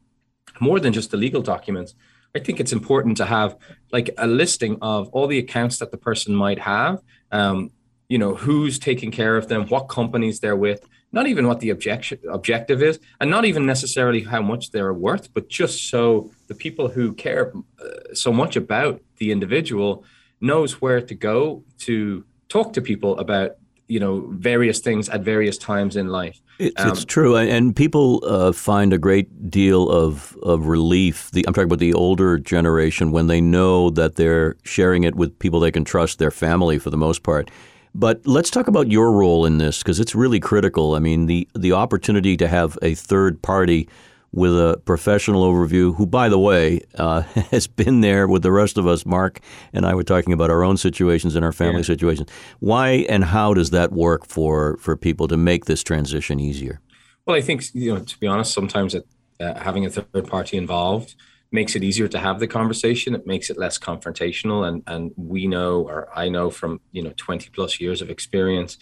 more 0.59 0.79
than 0.79 0.93
just 0.93 1.11
the 1.11 1.17
legal 1.17 1.41
documents 1.41 1.93
i 2.35 2.39
think 2.39 2.59
it's 2.59 2.73
important 2.73 3.17
to 3.17 3.25
have 3.25 3.55
like 3.91 4.09
a 4.17 4.27
listing 4.27 4.77
of 4.81 5.09
all 5.09 5.27
the 5.27 5.39
accounts 5.39 5.77
that 5.77 5.91
the 5.91 5.97
person 5.97 6.33
might 6.35 6.59
have 6.59 6.99
um, 7.31 7.71
you 8.07 8.17
know 8.17 8.35
who's 8.35 8.79
taking 8.79 9.11
care 9.11 9.37
of 9.37 9.47
them 9.47 9.67
what 9.67 9.87
companies 9.87 10.39
they're 10.39 10.55
with 10.55 10.87
not 11.11 11.25
even 11.27 11.47
what 11.47 11.59
the 11.59 11.71
objection 11.71 12.19
objective 12.31 12.83
is 12.83 12.99
and 13.19 13.29
not 13.31 13.45
even 13.45 13.65
necessarily 13.65 14.21
how 14.23 14.41
much 14.41 14.71
they're 14.71 14.93
worth 14.93 15.33
but 15.33 15.49
just 15.49 15.89
so 15.89 16.31
the 16.47 16.55
people 16.55 16.87
who 16.87 17.13
care 17.13 17.53
uh, 17.81 18.13
so 18.13 18.31
much 18.31 18.55
about 18.55 19.01
the 19.17 19.31
individual 19.31 20.03
knows 20.41 20.81
where 20.81 21.01
to 21.01 21.15
go 21.15 21.63
to 21.77 22.23
talk 22.47 22.73
to 22.73 22.81
people 22.81 23.17
about 23.19 23.51
you 23.89 23.99
know 23.99 24.27
various 24.31 24.79
things 24.79 25.09
at 25.09 25.21
various 25.21 25.57
times 25.57 25.97
in 25.97 26.07
life. 26.07 26.39
It's, 26.59 26.81
um, 26.81 26.89
it's 26.89 27.03
true, 27.03 27.35
and 27.35 27.75
people 27.75 28.23
uh, 28.25 28.53
find 28.53 28.93
a 28.93 28.97
great 28.97 29.49
deal 29.49 29.89
of 29.89 30.37
of 30.43 30.67
relief. 30.67 31.31
The, 31.31 31.45
I'm 31.47 31.53
talking 31.53 31.65
about 31.65 31.79
the 31.79 31.93
older 31.93 32.37
generation 32.37 33.11
when 33.11 33.27
they 33.27 33.41
know 33.41 33.89
that 33.89 34.15
they're 34.15 34.55
sharing 34.63 35.03
it 35.03 35.15
with 35.15 35.37
people 35.39 35.59
they 35.59 35.71
can 35.71 35.83
trust, 35.83 36.19
their 36.19 36.31
family 36.31 36.79
for 36.79 36.89
the 36.89 36.97
most 36.97 37.23
part. 37.23 37.49
But 37.95 38.25
let's 38.25 38.51
talk 38.51 38.67
about 38.67 38.91
your 38.91 39.11
role 39.11 39.45
in 39.45 39.57
this 39.57 39.79
because 39.79 39.99
it's 39.99 40.13
really 40.13 40.39
critical. 40.39 40.95
I 40.95 40.99
mean, 40.99 41.25
the 41.25 41.47
the 41.55 41.73
opportunity 41.73 42.37
to 42.37 42.47
have 42.47 42.77
a 42.81 42.93
third 42.93 43.41
party 43.41 43.89
with 44.31 44.53
a 44.53 44.79
professional 44.85 45.43
overview, 45.43 45.95
who, 45.95 46.05
by 46.05 46.29
the 46.29 46.39
way, 46.39 46.81
uh, 46.95 47.21
has 47.51 47.67
been 47.67 48.01
there 48.01 48.27
with 48.27 48.43
the 48.43 48.51
rest 48.51 48.77
of 48.77 48.85
us. 48.87 49.05
Mark 49.05 49.39
and 49.73 49.85
I 49.85 49.95
were 49.95 50.03
talking 50.03 50.33
about 50.33 50.49
our 50.49 50.63
own 50.63 50.77
situations 50.77 51.35
and 51.35 51.43
our 51.43 51.51
family 51.51 51.81
yeah. 51.81 51.85
situations. 51.85 52.29
Why 52.59 53.05
and 53.09 53.23
how 53.23 53.53
does 53.53 53.71
that 53.71 53.91
work 53.91 54.25
for, 54.25 54.77
for 54.77 54.95
people 54.95 55.27
to 55.27 55.37
make 55.37 55.65
this 55.65 55.83
transition 55.83 56.39
easier? 56.39 56.79
Well, 57.25 57.35
I 57.35 57.41
think, 57.41 57.63
you 57.73 57.93
know, 57.93 58.01
to 58.01 58.19
be 58.19 58.27
honest, 58.27 58.53
sometimes 58.53 58.95
it, 58.95 59.07
uh, 59.39 59.59
having 59.59 59.85
a 59.85 59.89
third 59.89 60.27
party 60.27 60.57
involved 60.57 61.15
makes 61.51 61.75
it 61.75 61.83
easier 61.83 62.07
to 62.07 62.19
have 62.19 62.39
the 62.39 62.47
conversation. 62.47 63.15
It 63.15 63.25
makes 63.25 63.49
it 63.49 63.57
less 63.57 63.79
confrontational. 63.79 64.67
And, 64.67 64.83
and 64.85 65.11
we 65.15 65.47
know, 65.47 65.81
or 65.81 66.09
I 66.15 66.29
know 66.29 66.49
from, 66.49 66.81
you 66.91 67.01
know, 67.01 67.13
20 67.17 67.49
plus 67.49 67.79
years 67.79 68.01
of 68.01 68.09
experience, 68.09 68.77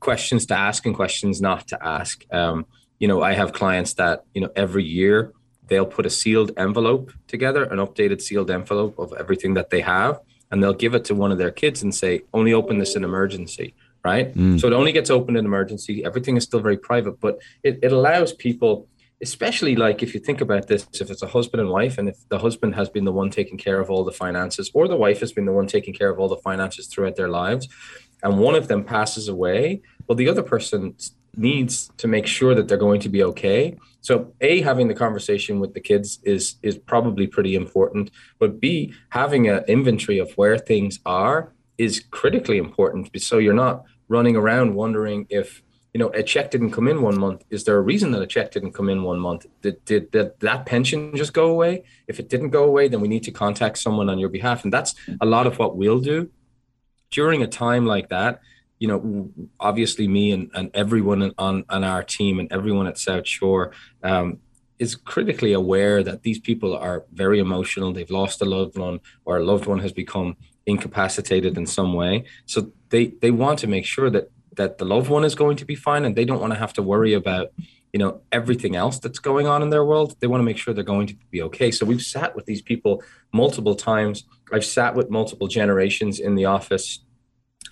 questions 0.00 0.46
to 0.46 0.54
ask 0.54 0.86
and 0.86 0.94
questions 0.94 1.40
not 1.40 1.68
to 1.68 1.84
ask. 1.84 2.24
Um, 2.32 2.66
you 3.00 3.08
know, 3.08 3.22
I 3.22 3.32
have 3.32 3.52
clients 3.52 3.94
that, 3.94 4.24
you 4.34 4.42
know, 4.42 4.50
every 4.54 4.84
year 4.84 5.32
they'll 5.66 5.86
put 5.86 6.04
a 6.04 6.10
sealed 6.10 6.52
envelope 6.56 7.12
together, 7.26 7.64
an 7.64 7.78
updated 7.78 8.20
sealed 8.20 8.50
envelope 8.50 8.98
of 8.98 9.12
everything 9.18 9.54
that 9.54 9.70
they 9.70 9.80
have, 9.80 10.20
and 10.50 10.62
they'll 10.62 10.74
give 10.74 10.94
it 10.94 11.04
to 11.06 11.14
one 11.14 11.32
of 11.32 11.38
their 11.38 11.50
kids 11.50 11.82
and 11.82 11.94
say, 11.94 12.20
only 12.34 12.52
open 12.52 12.78
this 12.78 12.94
in 12.94 13.02
emergency, 13.02 13.74
right? 14.04 14.34
Mm. 14.34 14.60
So 14.60 14.66
it 14.66 14.74
only 14.74 14.92
gets 14.92 15.08
opened 15.10 15.36
in 15.38 15.44
emergency. 15.44 16.04
Everything 16.04 16.36
is 16.36 16.44
still 16.44 16.60
very 16.60 16.76
private, 16.76 17.20
but 17.20 17.38
it, 17.62 17.78
it 17.82 17.92
allows 17.92 18.32
people, 18.34 18.88
especially 19.22 19.76
like 19.76 20.02
if 20.02 20.12
you 20.12 20.20
think 20.20 20.40
about 20.42 20.66
this, 20.66 20.86
if 21.00 21.10
it's 21.10 21.22
a 21.22 21.28
husband 21.28 21.62
and 21.62 21.70
wife, 21.70 21.96
and 21.96 22.08
if 22.08 22.16
the 22.28 22.38
husband 22.38 22.74
has 22.74 22.90
been 22.90 23.04
the 23.04 23.12
one 23.12 23.30
taking 23.30 23.56
care 23.56 23.80
of 23.80 23.90
all 23.90 24.04
the 24.04 24.12
finances, 24.12 24.70
or 24.74 24.88
the 24.88 24.96
wife 24.96 25.20
has 25.20 25.32
been 25.32 25.46
the 25.46 25.52
one 25.52 25.68
taking 25.68 25.94
care 25.94 26.10
of 26.10 26.18
all 26.18 26.28
the 26.28 26.36
finances 26.38 26.88
throughout 26.88 27.16
their 27.16 27.28
lives, 27.28 27.66
and 28.22 28.38
one 28.38 28.56
of 28.56 28.68
them 28.68 28.84
passes 28.84 29.28
away, 29.28 29.80
well, 30.06 30.16
the 30.16 30.28
other 30.28 30.42
person 30.42 30.94
needs 31.36 31.90
to 31.98 32.08
make 32.08 32.26
sure 32.26 32.54
that 32.54 32.68
they're 32.68 32.76
going 32.76 33.00
to 33.00 33.08
be 33.08 33.22
okay. 33.22 33.76
So 34.00 34.32
A, 34.40 34.60
having 34.62 34.88
the 34.88 34.94
conversation 34.94 35.60
with 35.60 35.74
the 35.74 35.80
kids 35.80 36.18
is 36.22 36.56
is 36.62 36.78
probably 36.78 37.26
pretty 37.26 37.54
important, 37.54 38.10
but 38.38 38.60
B, 38.60 38.94
having 39.10 39.48
an 39.48 39.64
inventory 39.68 40.18
of 40.18 40.32
where 40.32 40.58
things 40.58 41.00
are 41.04 41.52
is 41.78 42.04
critically 42.10 42.58
important. 42.58 43.10
So 43.20 43.38
you're 43.38 43.54
not 43.54 43.84
running 44.08 44.36
around 44.36 44.74
wondering 44.74 45.26
if 45.30 45.62
you 45.94 46.00
know 46.00 46.08
a 46.10 46.22
check 46.22 46.50
didn't 46.50 46.70
come 46.70 46.88
in 46.88 47.02
one 47.02 47.18
month. 47.18 47.44
Is 47.50 47.64
there 47.64 47.76
a 47.76 47.82
reason 47.82 48.10
that 48.12 48.22
a 48.22 48.26
check 48.26 48.52
didn't 48.52 48.72
come 48.72 48.88
in 48.88 49.02
one 49.02 49.18
month? 49.18 49.46
Did 49.62 49.84
did, 49.84 50.10
did 50.10 50.32
that 50.40 50.66
pension 50.66 51.14
just 51.16 51.32
go 51.32 51.50
away? 51.50 51.84
If 52.06 52.18
it 52.20 52.28
didn't 52.28 52.50
go 52.50 52.64
away, 52.64 52.88
then 52.88 53.00
we 53.00 53.08
need 53.08 53.24
to 53.24 53.32
contact 53.32 53.78
someone 53.78 54.08
on 54.08 54.18
your 54.18 54.30
behalf, 54.30 54.64
and 54.64 54.72
that's 54.72 54.94
a 55.20 55.26
lot 55.26 55.46
of 55.46 55.58
what 55.58 55.76
we'll 55.76 56.00
do 56.00 56.30
during 57.10 57.42
a 57.42 57.46
time 57.46 57.86
like 57.86 58.08
that 58.08 58.40
you 58.80 58.88
know, 58.88 59.30
obviously 59.60 60.08
me 60.08 60.32
and, 60.32 60.50
and 60.54 60.70
everyone 60.74 61.32
on, 61.38 61.64
on 61.68 61.84
our 61.84 62.02
team 62.02 62.40
and 62.40 62.50
everyone 62.50 62.86
at 62.86 62.98
South 62.98 63.28
Shore 63.28 63.72
um, 64.02 64.38
is 64.78 64.96
critically 64.96 65.52
aware 65.52 66.02
that 66.02 66.22
these 66.22 66.38
people 66.38 66.74
are 66.74 67.04
very 67.12 67.38
emotional. 67.38 67.92
They've 67.92 68.10
lost 68.10 68.40
a 68.40 68.46
loved 68.46 68.78
one 68.78 69.00
or 69.26 69.36
a 69.36 69.44
loved 69.44 69.66
one 69.66 69.80
has 69.80 69.92
become 69.92 70.34
incapacitated 70.64 71.58
in 71.58 71.66
some 71.66 71.92
way. 71.92 72.24
So 72.46 72.72
they, 72.88 73.08
they 73.20 73.30
want 73.30 73.58
to 73.60 73.66
make 73.66 73.84
sure 73.84 74.08
that, 74.08 74.30
that 74.56 74.78
the 74.78 74.86
loved 74.86 75.10
one 75.10 75.24
is 75.24 75.34
going 75.34 75.58
to 75.58 75.66
be 75.66 75.74
fine 75.74 76.06
and 76.06 76.16
they 76.16 76.24
don't 76.24 76.40
want 76.40 76.54
to 76.54 76.58
have 76.58 76.72
to 76.74 76.82
worry 76.82 77.12
about, 77.12 77.52
you 77.92 77.98
know, 77.98 78.22
everything 78.32 78.76
else 78.76 78.98
that's 78.98 79.18
going 79.18 79.46
on 79.46 79.62
in 79.62 79.68
their 79.68 79.84
world. 79.84 80.16
They 80.20 80.26
want 80.26 80.40
to 80.40 80.46
make 80.46 80.56
sure 80.56 80.72
they're 80.72 80.84
going 80.84 81.08
to 81.08 81.16
be 81.30 81.42
okay. 81.42 81.70
So 81.70 81.84
we've 81.84 82.00
sat 82.00 82.34
with 82.34 82.46
these 82.46 82.62
people 82.62 83.02
multiple 83.30 83.74
times. 83.74 84.24
I've 84.50 84.64
sat 84.64 84.94
with 84.94 85.10
multiple 85.10 85.48
generations 85.48 86.18
in 86.18 86.34
the 86.34 86.46
office 86.46 87.00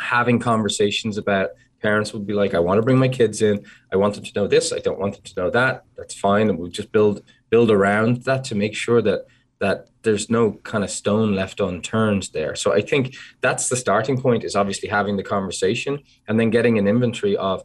having 0.01 0.39
conversations 0.39 1.19
about 1.19 1.51
parents 1.81 2.13
would 2.13 2.27
be 2.27 2.33
like, 2.35 2.55
I 2.55 2.59
want 2.59 2.79
to 2.79 2.83
bring 2.83 2.99
my 2.99 3.09
kids 3.09 3.43
in. 3.43 3.65
I 3.93 3.97
want 3.97 4.15
them 4.15 4.25
to 4.25 4.33
know 4.35 4.47
this. 4.47 4.73
I 4.73 4.79
don't 4.79 4.99
want 4.99 5.15
them 5.15 5.23
to 5.23 5.41
know 5.41 5.51
that. 5.51 5.85
That's 5.97 6.15
fine. 6.15 6.49
And 6.49 6.59
we 6.59 6.71
just 6.71 6.93
build 6.93 7.23
build 7.51 7.71
around 7.71 8.25
that 8.25 8.45
to 8.45 8.55
make 8.55 8.75
sure 8.75 9.01
that 9.03 9.27
that 9.61 9.89
there's 10.03 10.31
no 10.31 10.53
kind 10.63 10.85
of 10.85 10.91
stone 10.91 11.35
left 11.35 11.61
unturned 11.61 12.29
there. 12.33 12.55
So 12.55 12.73
I 12.73 12.81
think 12.81 13.17
that's 13.41 13.69
the 13.69 13.77
starting 13.77 14.21
point 14.21 14.45
is 14.45 14.55
obviously 14.55 14.89
having 14.89 15.17
the 15.17 15.25
conversation 15.25 16.01
and 16.29 16.39
then 16.39 16.51
getting 16.51 16.79
an 16.79 16.87
inventory 16.87 17.37
of 17.37 17.65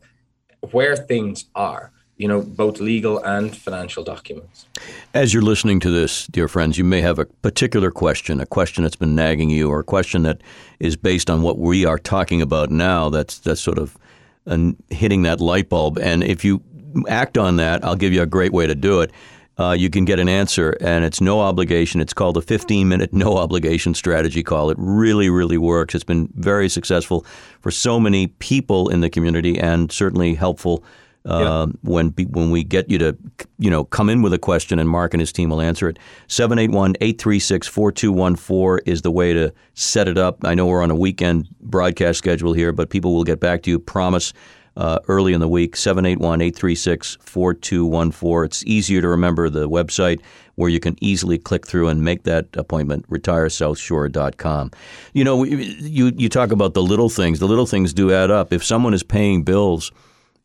where 0.71 0.95
things 0.95 1.45
are 1.55 1.92
you 2.17 2.27
know, 2.27 2.41
both 2.41 2.79
legal 2.79 3.17
and 3.23 3.55
financial 3.55 4.03
documents. 4.03 4.67
As 5.13 5.33
you're 5.33 5.43
listening 5.43 5.79
to 5.81 5.89
this, 5.89 6.27
dear 6.27 6.47
friends, 6.47 6.77
you 6.77 6.83
may 6.83 7.01
have 7.01 7.19
a 7.19 7.25
particular 7.25 7.91
question, 7.91 8.39
a 8.39 8.45
question 8.45 8.83
that's 8.83 8.95
been 8.95 9.15
nagging 9.15 9.49
you, 9.49 9.69
or 9.69 9.79
a 9.79 9.83
question 9.83 10.23
that 10.23 10.41
is 10.79 10.95
based 10.95 11.29
on 11.29 11.41
what 11.41 11.57
we 11.57 11.85
are 11.85 11.97
talking 11.97 12.41
about 12.41 12.69
now. 12.69 13.09
That's 13.09 13.39
that's 13.39 13.61
sort 13.61 13.79
of 13.79 13.97
uh, 14.45 14.71
hitting 14.89 15.23
that 15.23 15.41
light 15.41 15.69
bulb. 15.69 15.97
And 15.97 16.23
if 16.23 16.45
you 16.45 16.61
act 17.07 17.37
on 17.37 17.55
that, 17.57 17.83
I'll 17.83 17.95
give 17.95 18.13
you 18.13 18.21
a 18.21 18.27
great 18.27 18.53
way 18.53 18.67
to 18.67 18.75
do 18.75 19.01
it. 19.01 19.11
Uh, 19.57 19.71
you 19.71 19.89
can 19.89 20.03
get 20.03 20.19
an 20.19 20.27
answer, 20.27 20.75
and 20.81 21.05
it's 21.05 21.21
no 21.21 21.39
obligation. 21.39 22.01
It's 22.01 22.13
called 22.13 22.37
a 22.37 22.41
15 22.41 22.87
minute 22.87 23.13
no 23.13 23.37
obligation 23.37 23.93
strategy 23.93 24.43
call. 24.43 24.69
It 24.69 24.77
really, 24.79 25.29
really 25.29 25.57
works. 25.57 25.93
It's 25.93 26.03
been 26.03 26.29
very 26.35 26.69
successful 26.69 27.25
for 27.61 27.69
so 27.69 27.99
many 27.99 28.27
people 28.27 28.89
in 28.89 29.01
the 29.01 29.09
community 29.09 29.59
and 29.59 29.91
certainly 29.91 30.33
helpful 30.33 30.83
uh, 31.25 31.67
when 31.81 32.09
when 32.09 32.51
we 32.51 32.63
get 32.63 32.89
you 32.89 32.97
to 32.97 33.17
you 33.57 33.69
know 33.69 33.83
come 33.85 34.09
in 34.09 34.21
with 34.21 34.33
a 34.33 34.37
question 34.37 34.79
and 34.79 34.89
Mark 34.89 35.13
and 35.13 35.21
his 35.21 35.31
team 35.31 35.49
will 35.49 35.61
answer 35.61 35.87
it. 35.89 35.97
781-836-4214 36.27 38.79
is 38.85 39.03
the 39.03 39.11
way 39.11 39.33
to 39.33 39.53
set 39.73 40.07
it 40.07 40.17
up. 40.17 40.43
I 40.43 40.55
know 40.55 40.65
we're 40.65 40.83
on 40.83 40.91
a 40.91 40.95
weekend 40.95 41.47
broadcast 41.61 42.17
schedule 42.17 42.53
here, 42.53 42.71
but 42.71 42.89
people 42.89 43.13
will 43.13 43.23
get 43.23 43.39
back 43.39 43.61
to 43.63 43.69
you. 43.69 43.79
Promise. 43.79 44.33
uh, 44.75 44.99
early 45.07 45.33
in 45.33 45.39
the 45.39 45.47
week, 45.47 45.75
781 45.75 46.41
836 46.41 47.17
4214. 47.21 48.45
It's 48.45 48.65
easier 48.65 49.01
to 49.01 49.07
remember 49.07 49.49
the 49.49 49.69
website 49.69 50.19
where 50.55 50.69
you 50.69 50.79
can 50.79 50.95
easily 51.01 51.37
click 51.37 51.67
through 51.67 51.87
and 51.89 52.03
make 52.03 52.23
that 52.23 52.47
appointment, 52.53 53.07
retiresouthshore.com. 53.09 54.71
You 55.13 55.23
know, 55.23 55.43
you, 55.43 56.11
you 56.15 56.29
talk 56.29 56.51
about 56.51 56.73
the 56.73 56.83
little 56.83 57.09
things. 57.09 57.39
The 57.39 57.47
little 57.47 57.65
things 57.65 57.93
do 57.93 58.11
add 58.11 58.31
up. 58.31 58.53
If 58.53 58.63
someone 58.63 58.93
is 58.93 59.03
paying 59.03 59.43
bills 59.43 59.91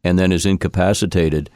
and 0.05 0.19
then 0.19 0.33
is 0.33 0.47
incapacitated, 0.47 1.51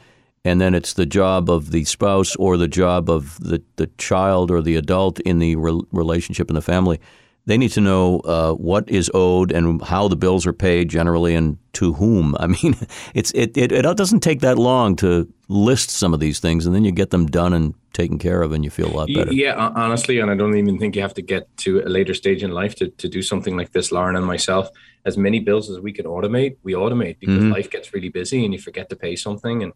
and 0.45 0.59
then 0.59 0.75
it's 0.75 0.93
the 0.93 1.05
job 1.05 1.49
of 1.49 1.71
the 1.71 1.85
spouse 1.85 2.35
or 2.35 2.57
the 2.57 2.67
job 2.67 3.09
of 3.09 3.39
the, 3.39 3.63
the 3.77 3.87
child 3.97 4.51
or 4.51 4.61
the 4.61 4.75
adult 4.75 5.19
in 5.21 5.39
the 5.39 5.55
re- 5.55 5.81
relationship 5.91 6.49
in 6.49 6.55
the 6.55 6.61
family– 6.61 6.99
they 7.45 7.57
need 7.57 7.71
to 7.71 7.81
know 7.81 8.19
uh, 8.21 8.53
what 8.53 8.89
is 8.89 9.11
owed 9.13 9.51
and 9.51 9.81
how 9.81 10.07
the 10.07 10.15
bills 10.15 10.47
are 10.47 10.53
paid 10.53 10.89
generally 10.89 11.35
and 11.35 11.57
to 11.73 11.93
whom. 11.93 12.35
I 12.39 12.47
mean, 12.47 12.75
it's 13.13 13.31
it, 13.31 13.57
it, 13.57 13.71
it 13.71 13.97
doesn't 13.97 14.21
take 14.21 14.39
that 14.41 14.57
long 14.57 14.95
to 14.97 15.31
list 15.49 15.89
some 15.91 16.13
of 16.13 16.19
these 16.19 16.39
things, 16.39 16.65
and 16.65 16.73
then 16.73 16.85
you 16.85 16.91
get 16.91 17.09
them 17.09 17.25
done 17.25 17.53
and 17.53 17.73
taken 17.93 18.17
care 18.17 18.41
of, 18.41 18.51
and 18.53 18.63
you 18.63 18.69
feel 18.69 18.87
a 18.87 18.95
lot 18.95 19.09
better. 19.13 19.33
Yeah, 19.33 19.55
honestly, 19.75 20.19
and 20.19 20.31
I 20.31 20.35
don't 20.35 20.57
even 20.57 20.79
think 20.79 20.95
you 20.95 21.01
have 21.01 21.13
to 21.15 21.21
get 21.21 21.55
to 21.57 21.81
a 21.81 21.89
later 21.89 22.13
stage 22.13 22.43
in 22.43 22.51
life 22.51 22.75
to, 22.75 22.89
to 22.89 23.07
do 23.07 23.21
something 23.21 23.55
like 23.55 23.71
this. 23.71 23.91
Lauren 23.91 24.15
and 24.15 24.25
myself, 24.25 24.69
as 25.05 25.17
many 25.17 25.39
bills 25.39 25.69
as 25.69 25.79
we 25.79 25.91
can 25.91 26.05
automate, 26.05 26.57
we 26.63 26.73
automate 26.73 27.19
because 27.19 27.39
mm-hmm. 27.39 27.51
life 27.51 27.69
gets 27.69 27.93
really 27.93 28.09
busy 28.09 28.45
and 28.45 28.53
you 28.53 28.59
forget 28.59 28.89
to 28.89 28.95
pay 28.95 29.15
something, 29.15 29.63
and 29.63 29.73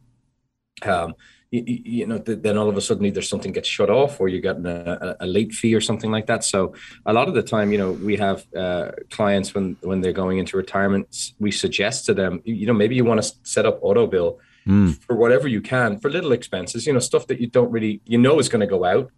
um, 0.83 1.15
you, 1.51 1.63
you, 1.65 2.07
know, 2.07 2.17
then 2.17 2.57
all 2.57 2.67
of 2.67 2.75
a 2.75 2.81
sudden 2.81 3.05
either 3.05 3.21
something 3.21 3.51
gets 3.53 3.67
shut 3.67 3.89
off 3.89 4.19
or 4.19 4.27
you 4.27 4.41
get 4.41 4.57
a, 4.57 5.15
a, 5.21 5.27
late 5.27 5.53
fee 5.53 5.73
or 5.73 5.79
something 5.79 6.11
like 6.11 6.25
that. 6.27 6.43
So 6.43 6.73
a 7.05 7.13
lot 7.13 7.29
of 7.29 7.35
the 7.35 7.41
time, 7.41 7.71
you 7.71 7.77
know, 7.77 7.91
we 7.93 8.17
have 8.17 8.45
uh, 8.53 8.91
clients 9.09 9.53
when 9.53 9.77
when 9.81 10.01
they're 10.01 10.11
going 10.11 10.39
into 10.39 10.57
retirement, 10.57 11.33
we 11.39 11.51
suggest 11.51 12.05
to 12.07 12.13
them, 12.13 12.41
you 12.43 12.67
know, 12.67 12.73
maybe 12.73 12.95
you 12.95 13.05
want 13.05 13.23
to 13.23 13.31
set 13.43 13.65
up 13.65 13.79
auto 13.81 14.07
bill 14.07 14.39
mm. 14.67 14.97
for 15.03 15.15
whatever 15.15 15.47
you 15.47 15.61
can 15.61 15.99
for 15.99 16.11
little 16.11 16.33
expenses, 16.33 16.85
you 16.85 16.93
know, 16.93 16.99
stuff 16.99 17.27
that 17.27 17.39
you 17.39 17.47
don't 17.47 17.71
really, 17.71 18.01
you 18.05 18.17
know, 18.17 18.39
is 18.39 18.49
going 18.49 18.61
to 18.61 18.67
go 18.67 18.83
out 18.83 19.09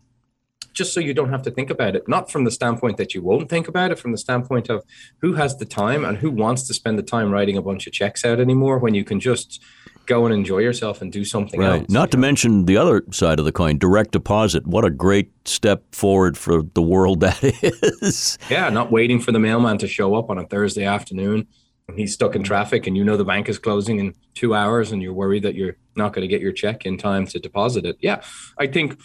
just 0.79 0.93
so 0.93 1.01
you 1.01 1.13
don't 1.13 1.29
have 1.29 1.43
to 1.43 1.51
think 1.51 1.69
about 1.69 1.93
it 1.93 2.07
not 2.07 2.31
from 2.31 2.45
the 2.45 2.51
standpoint 2.51 2.95
that 2.95 3.13
you 3.13 3.21
won't 3.21 3.49
think 3.49 3.67
about 3.67 3.91
it 3.91 3.99
from 3.99 4.13
the 4.13 4.17
standpoint 4.17 4.69
of 4.69 4.81
who 5.17 5.33
has 5.33 5.57
the 5.57 5.65
time 5.65 6.05
and 6.05 6.17
who 6.17 6.31
wants 6.31 6.65
to 6.65 6.73
spend 6.73 6.97
the 6.97 7.03
time 7.03 7.29
writing 7.29 7.57
a 7.57 7.61
bunch 7.61 7.85
of 7.85 7.91
checks 7.91 8.23
out 8.23 8.39
anymore 8.39 8.79
when 8.79 8.93
you 8.93 9.03
can 9.03 9.19
just 9.19 9.61
go 10.05 10.25
and 10.25 10.33
enjoy 10.33 10.59
yourself 10.59 11.01
and 11.01 11.11
do 11.11 11.25
something 11.25 11.59
right. 11.59 11.81
else. 11.81 11.89
Not 11.89 12.11
to 12.11 12.17
know? 12.17 12.21
mention 12.21 12.65
the 12.65 12.77
other 12.77 13.03
side 13.11 13.37
of 13.37 13.45
the 13.45 13.51
coin, 13.51 13.77
direct 13.77 14.11
deposit. 14.11 14.65
What 14.65 14.85
a 14.85 14.89
great 14.89 15.31
step 15.45 15.83
forward 15.93 16.37
for 16.37 16.63
the 16.63 16.81
world 16.81 17.19
that 17.25 17.39
is. 17.43 18.37
Yeah, 18.49 18.69
not 18.69 18.89
waiting 18.89 19.19
for 19.19 19.33
the 19.33 19.39
mailman 19.39 19.77
to 19.79 19.87
show 19.87 20.15
up 20.15 20.29
on 20.29 20.37
a 20.37 20.47
Thursday 20.47 20.85
afternoon 20.85 21.45
and 21.89 21.99
he's 21.99 22.13
stuck 22.13 22.35
in 22.35 22.41
mm. 22.41 22.45
traffic 22.45 22.87
and 22.87 22.95
you 22.95 23.03
know 23.03 23.17
the 23.17 23.25
bank 23.25 23.49
is 23.49 23.59
closing 23.59 23.99
in 23.99 24.15
two 24.33 24.55
hours 24.55 24.91
and 24.91 25.01
you're 25.01 25.13
worried 25.13 25.43
that 25.43 25.55
you're 25.55 25.75
not 25.95 26.13
going 26.13 26.21
to 26.21 26.27
get 26.27 26.41
your 26.41 26.53
check 26.53 26.85
in 26.85 26.97
time 26.97 27.25
to 27.27 27.39
deposit 27.39 27.85
it. 27.85 27.97
Yeah, 27.99 28.21
I 28.57 28.67
think 28.67 28.97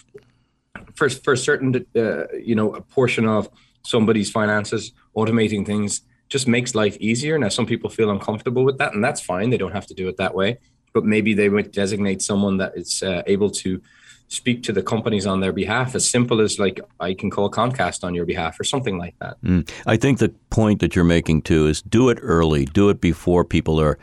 for, 0.94 1.08
for 1.08 1.36
certain, 1.36 1.86
uh, 1.96 2.26
you 2.32 2.54
know, 2.54 2.74
a 2.74 2.80
portion 2.80 3.26
of 3.26 3.48
somebody's 3.82 4.30
finances, 4.30 4.92
automating 5.16 5.66
things 5.66 6.02
just 6.28 6.48
makes 6.48 6.74
life 6.74 6.96
easier. 7.00 7.38
Now, 7.38 7.48
some 7.48 7.66
people 7.66 7.90
feel 7.90 8.10
uncomfortable 8.10 8.64
with 8.64 8.78
that, 8.78 8.94
and 8.94 9.04
that's 9.04 9.20
fine. 9.20 9.50
They 9.50 9.58
don't 9.58 9.72
have 9.72 9.86
to 9.86 9.94
do 9.94 10.08
it 10.08 10.16
that 10.16 10.34
way 10.34 10.58
but 10.94 11.04
maybe 11.04 11.34
they 11.34 11.50
would 11.50 11.72
designate 11.72 12.22
someone 12.22 12.56
that 12.56 12.72
is 12.76 13.02
uh, 13.02 13.22
able 13.26 13.50
to 13.50 13.82
speak 14.28 14.62
to 14.62 14.72
the 14.72 14.82
companies 14.82 15.26
on 15.26 15.40
their 15.40 15.52
behalf 15.52 15.94
as 15.94 16.08
simple 16.08 16.40
as 16.40 16.58
like 16.58 16.80
i 16.98 17.12
can 17.12 17.30
call 17.30 17.50
comcast 17.50 18.02
on 18.02 18.14
your 18.14 18.24
behalf 18.24 18.58
or 18.58 18.64
something 18.64 18.96
like 18.96 19.14
that 19.18 19.36
mm. 19.42 19.68
i 19.86 19.96
think 19.98 20.18
the 20.18 20.30
point 20.48 20.80
that 20.80 20.96
you're 20.96 21.04
making 21.04 21.42
too 21.42 21.66
is 21.66 21.82
do 21.82 22.08
it 22.08 22.18
early 22.22 22.64
do 22.64 22.88
it 22.88 23.00
before 23.02 23.44
people 23.44 23.78
are 23.78 23.98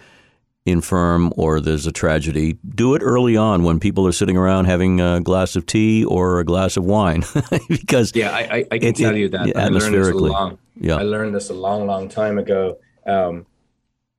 infirm 0.66 1.34
or 1.38 1.60
there's 1.60 1.88
a 1.88 1.92
tragedy 1.92 2.58
do 2.76 2.94
it 2.94 3.02
early 3.02 3.36
on 3.36 3.64
when 3.64 3.80
people 3.80 4.06
are 4.06 4.12
sitting 4.12 4.38
around 4.38 4.66
having 4.66 5.02
a 5.02 5.20
glass 5.20 5.56
of 5.56 5.66
tea 5.66 6.06
or 6.06 6.40
a 6.40 6.46
glass 6.46 6.78
of 6.78 6.86
wine. 6.86 7.24
Because 7.68 8.16
yeah 8.16 8.32
i, 8.32 8.42
I, 8.42 8.66
I 8.72 8.80
can 8.80 8.90
it, 8.90 8.96
tell 8.96 9.16
you 9.16 9.30
that. 9.30 9.56
I 9.56 9.68
learned 9.70 9.96
this 9.96 10.08
a 10.10 10.14
long, 10.14 10.58
yeah. 10.80 10.98
i 10.98 11.04
learned 11.04 11.34
this 11.34 11.50
a 11.50 11.54
long 11.54 11.88
long 11.88 12.10
time 12.10 12.38
ago. 12.38 12.78
Um, 13.08 13.48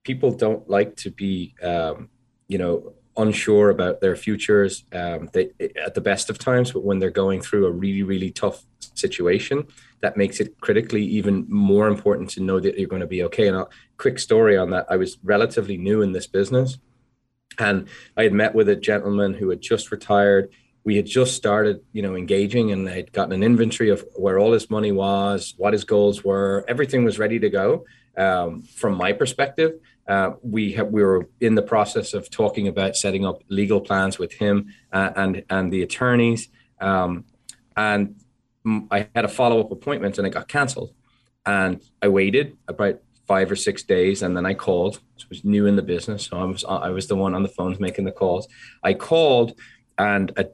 people 0.03 0.31
don't 0.31 0.69
like 0.69 0.95
to 0.97 1.11
be 1.11 1.55
um, 1.63 2.09
you 2.47 2.57
know 2.57 2.93
unsure 3.15 3.69
about 3.69 4.01
their 4.01 4.15
futures 4.15 4.85
um, 4.91 5.29
they, 5.33 5.51
at 5.83 5.93
the 5.93 6.01
best 6.01 6.29
of 6.29 6.37
times 6.37 6.71
but 6.71 6.83
when 6.83 6.99
they're 6.99 7.11
going 7.11 7.41
through 7.41 7.65
a 7.65 7.71
really 7.71 8.03
really 8.03 8.31
tough 8.31 8.63
situation 8.95 9.65
that 10.03 10.17
makes 10.17 10.41
it 10.41 10.59
critically 10.59 11.01
even 11.01 11.45
more 11.47 11.87
important 11.87 12.29
to 12.29 12.41
know 12.41 12.59
that 12.59 12.77
you're 12.77 12.89
going 12.89 12.99
to 12.99 13.07
be 13.07 13.23
okay. 13.23 13.47
And 13.47 13.55
a 13.55 13.67
quick 13.97 14.19
story 14.19 14.57
on 14.57 14.69
that 14.71 14.85
i 14.89 14.97
was 14.97 15.17
relatively 15.23 15.77
new 15.77 16.01
in 16.01 16.11
this 16.11 16.27
business 16.27 16.77
and 17.57 17.87
i 18.17 18.23
had 18.23 18.33
met 18.33 18.53
with 18.53 18.67
a 18.69 18.75
gentleman 18.75 19.33
who 19.33 19.49
had 19.49 19.61
just 19.61 19.91
retired. 19.91 20.49
We 20.83 20.97
had 20.97 21.05
just 21.05 21.35
started 21.35 21.81
you 21.93 22.01
know 22.01 22.15
engaging 22.15 22.71
and 22.71 22.89
i'd 22.89 23.13
gotten 23.13 23.33
an 23.33 23.43
inventory 23.43 23.89
of 23.89 24.05
where 24.15 24.37
all 24.37 24.51
his 24.51 24.69
money 24.69 24.91
was 24.91 25.53
what 25.57 25.73
his 25.73 25.85
goals 25.85 26.23
were. 26.23 26.65
Everything 26.67 27.05
was 27.05 27.17
ready 27.17 27.39
to 27.39 27.49
go 27.49 27.85
um, 28.17 28.61
from 28.63 28.93
my 28.97 29.13
perspective. 29.13 29.71
Uh, 30.05 30.31
we 30.41 30.73
have, 30.73 30.87
we 30.87 31.01
were 31.01 31.29
in 31.39 31.55
the 31.55 31.61
process 31.61 32.13
of 32.13 32.29
talking 32.29 32.67
about 32.67 32.97
setting 32.97 33.25
up 33.25 33.41
legal 33.47 33.79
plans 33.79 34.19
with 34.19 34.33
him 34.33 34.55
uh, 34.91 35.11
and 35.15 35.43
and 35.49 35.71
the 35.71 35.81
attorneys. 35.81 36.49
Um, 36.81 37.23
and 37.77 38.15
I 38.65 39.07
had 39.15 39.25
a 39.25 39.29
follow 39.29 39.59
up 39.59 39.71
appointment 39.71 40.17
and 40.17 40.25
it 40.25 40.31
got 40.31 40.47
cancelled. 40.47 40.93
And 41.45 41.81
I 42.01 42.07
waited 42.07 42.57
about 42.67 43.01
five 43.27 43.51
or 43.51 43.55
six 43.55 43.83
days, 43.83 44.21
and 44.21 44.35
then 44.35 44.45
I 44.45 44.53
called. 44.53 44.99
I 45.19 45.25
was 45.29 45.43
new 45.43 45.65
in 45.65 45.75
the 45.75 45.81
business, 45.81 46.25
so 46.25 46.37
I 46.37 46.43
was 46.43 46.63
I 46.65 46.89
was 46.89 47.07
the 47.07 47.15
one 47.15 47.33
on 47.35 47.43
the 47.43 47.49
phones 47.49 47.79
making 47.79 48.05
the 48.05 48.11
calls. 48.11 48.47
I 48.83 48.93
called, 48.93 49.59
and 49.97 50.31
a 50.37 50.47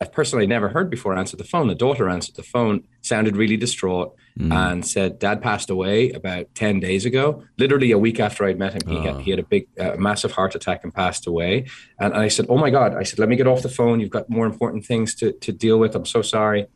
a 0.00 0.06
person 0.06 0.38
I'd 0.38 0.50
never 0.50 0.68
heard 0.68 0.90
before 0.90 1.16
answered 1.16 1.38
the 1.38 1.44
phone. 1.44 1.68
The 1.68 1.74
daughter 1.74 2.10
answered 2.10 2.34
the 2.34 2.42
phone, 2.42 2.84
sounded 3.00 3.34
really 3.34 3.56
distraught, 3.56 4.14
mm. 4.38 4.52
and 4.52 4.86
said, 4.86 5.18
"Dad 5.18 5.40
passed 5.40 5.70
away 5.70 6.10
about 6.10 6.54
ten 6.54 6.80
days 6.80 7.06
ago. 7.06 7.42
Literally 7.56 7.92
a 7.92 7.98
week 7.98 8.20
after 8.20 8.44
I'd 8.44 8.58
met 8.58 8.74
him, 8.74 8.86
he, 8.88 9.02
had, 9.02 9.20
he 9.22 9.30
had 9.30 9.40
a 9.40 9.44
big, 9.44 9.68
uh, 9.80 9.96
massive 9.96 10.32
heart 10.32 10.54
attack 10.54 10.84
and 10.84 10.92
passed 10.92 11.26
away." 11.26 11.66
And 11.98 12.12
I 12.14 12.28
said, 12.28 12.46
"Oh 12.48 12.58
my 12.58 12.70
God!" 12.70 12.94
I 12.94 13.04
said, 13.04 13.18
"Let 13.18 13.28
me 13.28 13.36
get 13.36 13.46
off 13.46 13.62
the 13.62 13.70
phone. 13.70 14.00
You've 14.00 14.10
got 14.10 14.28
more 14.28 14.46
important 14.46 14.84
things 14.84 15.14
to 15.16 15.32
to 15.32 15.52
deal 15.52 15.78
with. 15.78 15.94
I'm 15.94 16.06
so 16.06 16.22
sorry." 16.22 16.66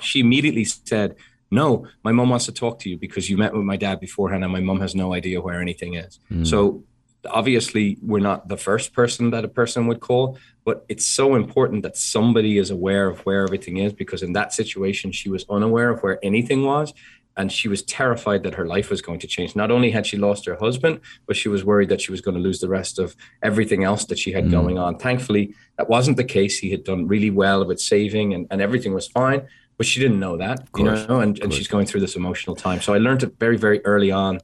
She 0.00 0.20
immediately 0.20 0.64
said, 0.64 1.16
"No, 1.50 1.86
my 2.02 2.12
mom 2.12 2.30
wants 2.30 2.46
to 2.46 2.52
talk 2.52 2.78
to 2.80 2.90
you 2.90 2.96
because 2.96 3.28
you 3.30 3.36
met 3.36 3.52
with 3.52 3.64
my 3.64 3.76
dad 3.76 4.00
beforehand, 4.00 4.44
and 4.44 4.52
my 4.52 4.60
mom 4.60 4.80
has 4.80 4.94
no 4.94 5.14
idea 5.14 5.40
where 5.40 5.60
anything 5.60 5.94
is." 5.94 6.18
Mm. 6.30 6.46
So 6.46 6.84
obviously 7.30 7.98
we're 8.02 8.20
not 8.20 8.48
the 8.48 8.56
first 8.56 8.92
person 8.92 9.30
that 9.30 9.44
a 9.44 9.48
person 9.48 9.86
would 9.86 10.00
call 10.00 10.38
but 10.64 10.84
it's 10.88 11.06
so 11.06 11.34
important 11.34 11.82
that 11.82 11.96
somebody 11.96 12.58
is 12.58 12.70
aware 12.70 13.08
of 13.08 13.20
where 13.20 13.42
everything 13.42 13.76
is 13.78 13.92
because 13.92 14.22
in 14.22 14.32
that 14.32 14.52
situation 14.52 15.12
she 15.12 15.30
was 15.30 15.44
unaware 15.48 15.90
of 15.90 16.00
where 16.02 16.18
anything 16.22 16.64
was 16.64 16.92
and 17.36 17.50
she 17.50 17.66
was 17.66 17.82
terrified 17.82 18.44
that 18.44 18.54
her 18.54 18.66
life 18.66 18.90
was 18.90 19.02
going 19.02 19.18
to 19.18 19.26
change 19.26 19.56
not 19.56 19.70
only 19.70 19.90
had 19.90 20.06
she 20.06 20.16
lost 20.16 20.46
her 20.46 20.56
husband 20.56 21.00
but 21.26 21.36
she 21.36 21.48
was 21.48 21.64
worried 21.64 21.88
that 21.88 22.00
she 22.00 22.10
was 22.10 22.20
going 22.20 22.36
to 22.36 22.42
lose 22.42 22.60
the 22.60 22.68
rest 22.68 22.98
of 22.98 23.16
everything 23.42 23.84
else 23.84 24.04
that 24.06 24.18
she 24.18 24.32
had 24.32 24.46
mm. 24.46 24.50
going 24.50 24.78
on 24.78 24.98
thankfully 24.98 25.54
that 25.78 25.88
wasn't 25.88 26.16
the 26.16 26.24
case 26.24 26.58
he 26.58 26.70
had 26.70 26.84
done 26.84 27.06
really 27.06 27.30
well 27.30 27.64
with 27.64 27.80
saving 27.80 28.34
and, 28.34 28.46
and 28.50 28.60
everything 28.60 28.94
was 28.94 29.08
fine 29.08 29.46
but 29.76 29.86
she 29.86 30.00
didn't 30.00 30.20
know 30.20 30.36
that 30.36 30.66
you 30.76 30.84
know 30.84 31.20
and, 31.20 31.38
and 31.40 31.52
she's 31.52 31.68
going 31.68 31.86
through 31.86 32.00
this 32.00 32.16
emotional 32.16 32.56
time 32.56 32.80
so 32.80 32.94
i 32.94 32.98
learned 32.98 33.22
it 33.22 33.38
very 33.38 33.56
very 33.56 33.84
early 33.84 34.10
on 34.10 34.40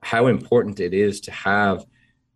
how 0.00 0.26
important 0.26 0.80
it 0.80 0.92
is 0.92 1.20
to 1.20 1.30
have 1.30 1.84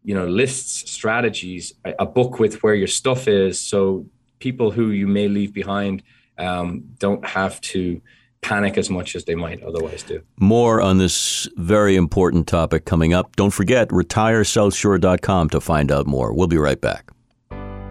you 0.02 0.14
know 0.14 0.26
lists 0.26 0.90
strategies 0.90 1.72
a, 1.84 1.94
a 2.00 2.06
book 2.06 2.38
with 2.38 2.62
where 2.62 2.74
your 2.74 2.86
stuff 2.86 3.28
is 3.28 3.60
so 3.60 4.06
people 4.38 4.70
who 4.70 4.90
you 4.90 5.06
may 5.06 5.28
leave 5.28 5.52
behind 5.52 6.02
um, 6.38 6.84
don't 6.98 7.24
have 7.26 7.60
to 7.60 8.00
panic 8.40 8.78
as 8.78 8.88
much 8.88 9.16
as 9.16 9.24
they 9.24 9.34
might 9.34 9.62
otherwise 9.62 10.02
do. 10.02 10.22
More 10.38 10.80
on 10.80 10.98
this 10.98 11.48
very 11.56 11.96
important 11.96 12.46
topic 12.46 12.84
coming 12.84 13.12
up. 13.12 13.34
Don't 13.36 13.50
forget, 13.50 13.88
retiresouthshore.com 13.88 15.50
to 15.50 15.60
find 15.60 15.90
out 15.90 16.06
more. 16.06 16.32
We'll 16.32 16.46
be 16.46 16.58
right 16.58 16.80
back. 16.80 17.10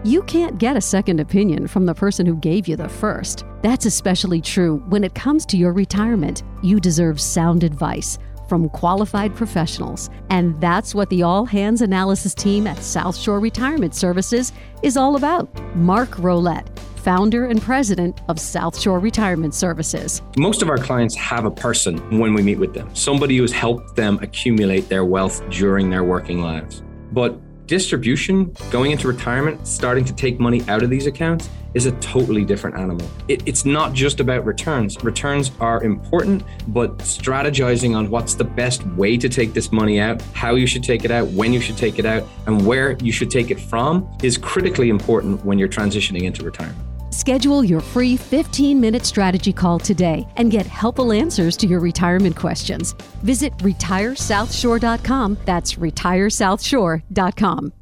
You 0.04 0.22
can't 0.22 0.58
get 0.58 0.76
a 0.76 0.80
second 0.80 1.18
opinion 1.18 1.66
from 1.66 1.84
the 1.84 1.94
person 1.94 2.24
who 2.24 2.36
gave 2.36 2.68
you 2.68 2.76
the 2.76 2.88
first. 2.88 3.44
That's 3.62 3.84
especially 3.84 4.40
true 4.40 4.76
when 4.88 5.02
it 5.02 5.16
comes 5.16 5.44
to 5.46 5.56
your 5.56 5.72
retirement. 5.72 6.44
You 6.62 6.78
deserve 6.78 7.20
sound 7.20 7.64
advice 7.64 8.16
from 8.48 8.68
qualified 8.68 9.34
professionals. 9.34 10.08
And 10.30 10.58
that's 10.60 10.94
what 10.94 11.10
the 11.10 11.24
All 11.24 11.44
Hands 11.44 11.82
Analysis 11.82 12.32
team 12.32 12.68
at 12.68 12.78
South 12.78 13.16
Shore 13.16 13.40
Retirement 13.40 13.92
Services 13.92 14.52
is 14.82 14.96
all 14.96 15.16
about. 15.16 15.52
Mark 15.74 16.10
Rolette, 16.10 16.78
founder 16.78 17.46
and 17.46 17.60
president 17.60 18.20
of 18.28 18.38
South 18.38 18.78
Shore 18.80 19.00
Retirement 19.00 19.52
Services. 19.52 20.22
Most 20.36 20.62
of 20.62 20.70
our 20.70 20.78
clients 20.78 21.16
have 21.16 21.44
a 21.44 21.50
person 21.50 21.98
when 22.20 22.34
we 22.34 22.42
meet 22.42 22.58
with 22.58 22.72
them, 22.72 22.94
somebody 22.94 23.36
who's 23.36 23.52
helped 23.52 23.96
them 23.96 24.20
accumulate 24.22 24.88
their 24.88 25.04
wealth 25.04 25.42
during 25.50 25.90
their 25.90 26.04
working 26.04 26.40
lives. 26.40 26.84
But 27.10 27.38
distribution, 27.68 28.56
going 28.70 28.90
into 28.90 29.06
retirement, 29.06 29.68
starting 29.68 30.04
to 30.06 30.14
take 30.14 30.40
money 30.40 30.64
out 30.68 30.82
of 30.82 30.90
these 30.90 31.06
accounts 31.06 31.48
is 31.74 31.84
a 31.86 31.92
totally 32.00 32.44
different 32.44 32.76
animal. 32.76 33.08
It, 33.28 33.46
it's 33.46 33.64
not 33.64 33.92
just 33.92 34.20
about 34.20 34.44
returns. 34.46 35.02
Returns 35.04 35.52
are 35.60 35.84
important, 35.84 36.42
but 36.68 36.96
strategizing 36.98 37.94
on 37.94 38.10
what's 38.10 38.34
the 38.34 38.44
best 38.44 38.84
way 38.96 39.18
to 39.18 39.28
take 39.28 39.52
this 39.52 39.70
money 39.70 40.00
out, 40.00 40.20
how 40.32 40.54
you 40.54 40.66
should 40.66 40.82
take 40.82 41.04
it 41.04 41.10
out, 41.10 41.28
when 41.28 41.52
you 41.52 41.60
should 41.60 41.76
take 41.76 41.98
it 41.98 42.06
out, 42.06 42.26
and 42.46 42.66
where 42.66 42.96
you 43.02 43.12
should 43.12 43.30
take 43.30 43.50
it 43.50 43.60
from 43.60 44.08
is 44.22 44.38
critically 44.38 44.88
important 44.88 45.44
when 45.44 45.58
you're 45.58 45.68
transitioning 45.68 46.22
into 46.22 46.42
retirement. 46.42 46.87
Schedule 47.18 47.64
your 47.64 47.80
free 47.80 48.16
15 48.16 48.80
minute 48.80 49.04
strategy 49.04 49.52
call 49.52 49.80
today 49.80 50.24
and 50.36 50.52
get 50.52 50.66
helpful 50.66 51.10
answers 51.10 51.56
to 51.56 51.66
your 51.66 51.80
retirement 51.80 52.36
questions. 52.36 52.92
Visit 53.24 53.58
retiresouthshore.com. 53.58 55.38
That's 55.44 55.74
retiresouthshore.com. 55.74 57.72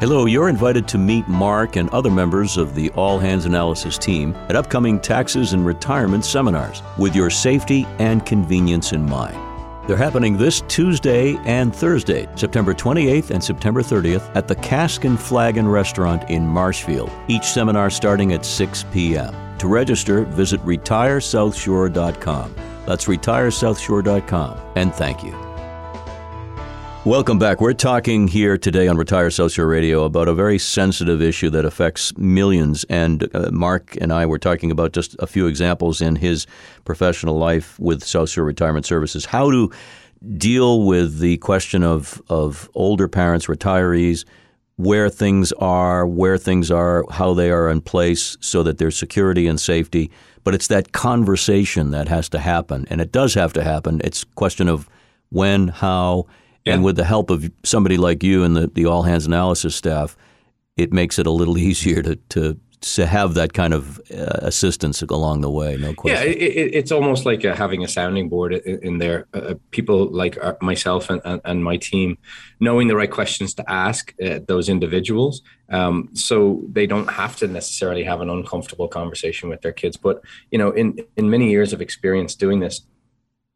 Hello, 0.00 0.26
you're 0.26 0.50
invited 0.50 0.86
to 0.88 0.98
meet 0.98 1.26
Mark 1.26 1.76
and 1.76 1.88
other 1.88 2.10
members 2.10 2.58
of 2.58 2.74
the 2.74 2.90
All 2.90 3.18
Hands 3.18 3.46
Analysis 3.46 3.96
team 3.96 4.34
at 4.50 4.56
upcoming 4.56 5.00
taxes 5.00 5.54
and 5.54 5.64
retirement 5.64 6.26
seminars 6.26 6.82
with 6.98 7.16
your 7.16 7.30
safety 7.30 7.86
and 7.98 8.26
convenience 8.26 8.92
in 8.92 9.08
mind. 9.08 9.51
They're 9.92 9.98
happening 9.98 10.38
this 10.38 10.62
Tuesday 10.68 11.36
and 11.44 11.76
Thursday, 11.76 12.26
September 12.34 12.72
28th 12.72 13.28
and 13.28 13.44
September 13.44 13.82
30th 13.82 14.34
at 14.34 14.48
the 14.48 14.54
Cask 14.54 15.04
and 15.04 15.20
Flagon 15.20 15.68
Restaurant 15.68 16.30
in 16.30 16.46
Marshfield, 16.46 17.10
each 17.28 17.44
seminar 17.44 17.90
starting 17.90 18.32
at 18.32 18.42
6 18.42 18.86
p.m. 18.90 19.34
To 19.58 19.68
register, 19.68 20.22
visit 20.22 20.62
retiresouthshore.com. 20.62 22.54
That's 22.86 23.04
retiresouthshore.com. 23.04 24.60
And 24.76 24.94
thank 24.94 25.22
you. 25.22 25.51
Welcome 27.04 27.40
back. 27.40 27.60
We're 27.60 27.72
talking 27.72 28.28
here 28.28 28.56
today 28.56 28.86
on 28.86 28.96
Retire 28.96 29.28
South 29.28 29.50
Shore 29.50 29.66
Radio 29.66 30.04
about 30.04 30.28
a 30.28 30.34
very 30.34 30.56
sensitive 30.56 31.20
issue 31.20 31.50
that 31.50 31.64
affects 31.64 32.16
millions. 32.16 32.84
And 32.84 33.28
uh, 33.34 33.50
Mark 33.50 33.98
and 34.00 34.12
I 34.12 34.24
were 34.24 34.38
talking 34.38 34.70
about 34.70 34.92
just 34.92 35.16
a 35.18 35.26
few 35.26 35.48
examples 35.48 36.00
in 36.00 36.14
his 36.14 36.46
professional 36.84 37.36
life 37.36 37.76
with 37.80 38.04
South 38.04 38.30
Shore 38.30 38.44
Retirement 38.44 38.86
Services. 38.86 39.24
How 39.24 39.50
to 39.50 39.72
deal 40.36 40.84
with 40.84 41.18
the 41.18 41.38
question 41.38 41.82
of, 41.82 42.22
of 42.28 42.70
older 42.72 43.08
parents, 43.08 43.46
retirees, 43.46 44.24
where 44.76 45.10
things 45.10 45.50
are, 45.54 46.06
where 46.06 46.38
things 46.38 46.70
are, 46.70 47.04
how 47.10 47.34
they 47.34 47.50
are 47.50 47.68
in 47.68 47.80
place 47.80 48.36
so 48.38 48.62
that 48.62 48.78
there's 48.78 48.96
security 48.96 49.48
and 49.48 49.60
safety. 49.60 50.08
But 50.44 50.54
it's 50.54 50.68
that 50.68 50.92
conversation 50.92 51.90
that 51.90 52.06
has 52.06 52.28
to 52.28 52.38
happen. 52.38 52.86
And 52.90 53.00
it 53.00 53.10
does 53.10 53.34
have 53.34 53.52
to 53.54 53.64
happen. 53.64 54.00
It's 54.04 54.22
question 54.22 54.68
of 54.68 54.88
when, 55.30 55.66
how, 55.66 56.26
yeah. 56.64 56.74
And 56.74 56.84
with 56.84 56.96
the 56.96 57.04
help 57.04 57.30
of 57.30 57.50
somebody 57.64 57.96
like 57.96 58.22
you 58.22 58.44
and 58.44 58.56
the, 58.56 58.68
the 58.68 58.86
all 58.86 59.02
hands 59.02 59.26
analysis 59.26 59.74
staff, 59.74 60.16
it 60.76 60.92
makes 60.92 61.18
it 61.18 61.26
a 61.26 61.30
little 61.30 61.58
easier 61.68 62.02
to, 62.02 62.16
to 62.16 62.58
to 62.82 63.06
have 63.06 63.34
that 63.34 63.52
kind 63.52 63.72
of 63.72 64.00
uh, 64.10 64.40
assistance 64.42 65.02
along 65.02 65.40
the 65.40 65.50
way. 65.50 65.76
No 65.76 65.94
question. 65.94 66.28
Yeah, 66.28 66.34
it, 66.34 66.74
it's 66.74 66.90
almost 66.90 67.24
like 67.24 67.44
uh, 67.44 67.54
having 67.54 67.84
a 67.84 67.88
sounding 67.88 68.28
board 68.28 68.54
in, 68.54 68.78
in 68.82 68.98
there. 68.98 69.26
Uh, 69.32 69.38
uh 69.38 69.54
people 69.70 70.06
like 70.06 70.36
uh, 70.42 70.54
myself 70.60 71.08
and, 71.08 71.20
and, 71.24 71.40
and, 71.44 71.62
my 71.62 71.76
team 71.76 72.18
knowing 72.58 72.88
the 72.88 72.96
right 72.96 73.10
questions 73.10 73.54
to 73.54 73.70
ask 73.70 74.12
uh, 74.20 74.40
those 74.48 74.68
individuals, 74.68 75.42
um, 75.68 76.08
so 76.12 76.60
they 76.72 76.86
don't 76.86 77.08
have 77.08 77.36
to 77.36 77.46
necessarily 77.46 78.02
have 78.02 78.20
an 78.20 78.28
uncomfortable 78.28 78.88
conversation 78.88 79.48
with 79.48 79.62
their 79.62 79.72
kids. 79.72 79.96
But 79.96 80.20
you 80.50 80.58
know, 80.58 80.72
in 80.72 80.98
in 81.16 81.30
many 81.30 81.50
years 81.50 81.72
of 81.72 81.80
experience 81.80 82.34
doing 82.34 82.58
this, 82.58 82.80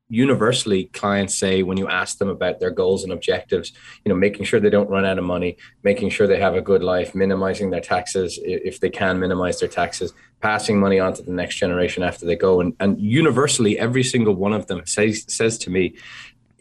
universally 0.09 0.85
clients 0.93 1.35
say 1.35 1.63
when 1.63 1.77
you 1.77 1.89
ask 1.89 2.19
them 2.19 2.29
about 2.29 2.61
their 2.61 2.71
goals 2.71 3.03
and 3.03 3.13
objectives 3.13 3.73
you 4.05 4.09
know 4.09 4.15
making 4.15 4.45
sure 4.45 4.61
they 4.61 4.71
don't 4.71 4.89
run 4.89 5.05
out 5.05 5.19
of 5.19 5.25
money 5.25 5.57
making 5.83 6.09
sure 6.09 6.29
they 6.29 6.39
have 6.39 6.55
a 6.55 6.61
good 6.61 6.83
life 6.83 7.13
minimizing 7.13 7.71
their 7.71 7.81
taxes 7.81 8.39
if 8.45 8.79
they 8.79 8.89
can 8.89 9.19
minimize 9.19 9.59
their 9.59 9.69
taxes 9.69 10.13
passing 10.41 10.79
money 10.79 11.01
on 11.01 11.15
to 11.15 11.23
the 11.23 11.33
next 11.33 11.57
generation 11.57 12.03
after 12.03 12.27
they 12.27 12.37
go. 12.37 12.61
And, 12.61 12.75
and 12.81 13.01
universally 13.01 13.79
every 13.79 14.05
single 14.05 14.35
one 14.35 14.53
of 14.53 14.67
them 14.67 14.83
says 14.87 15.25
says 15.29 15.59
to 15.59 15.71
me 15.71 15.97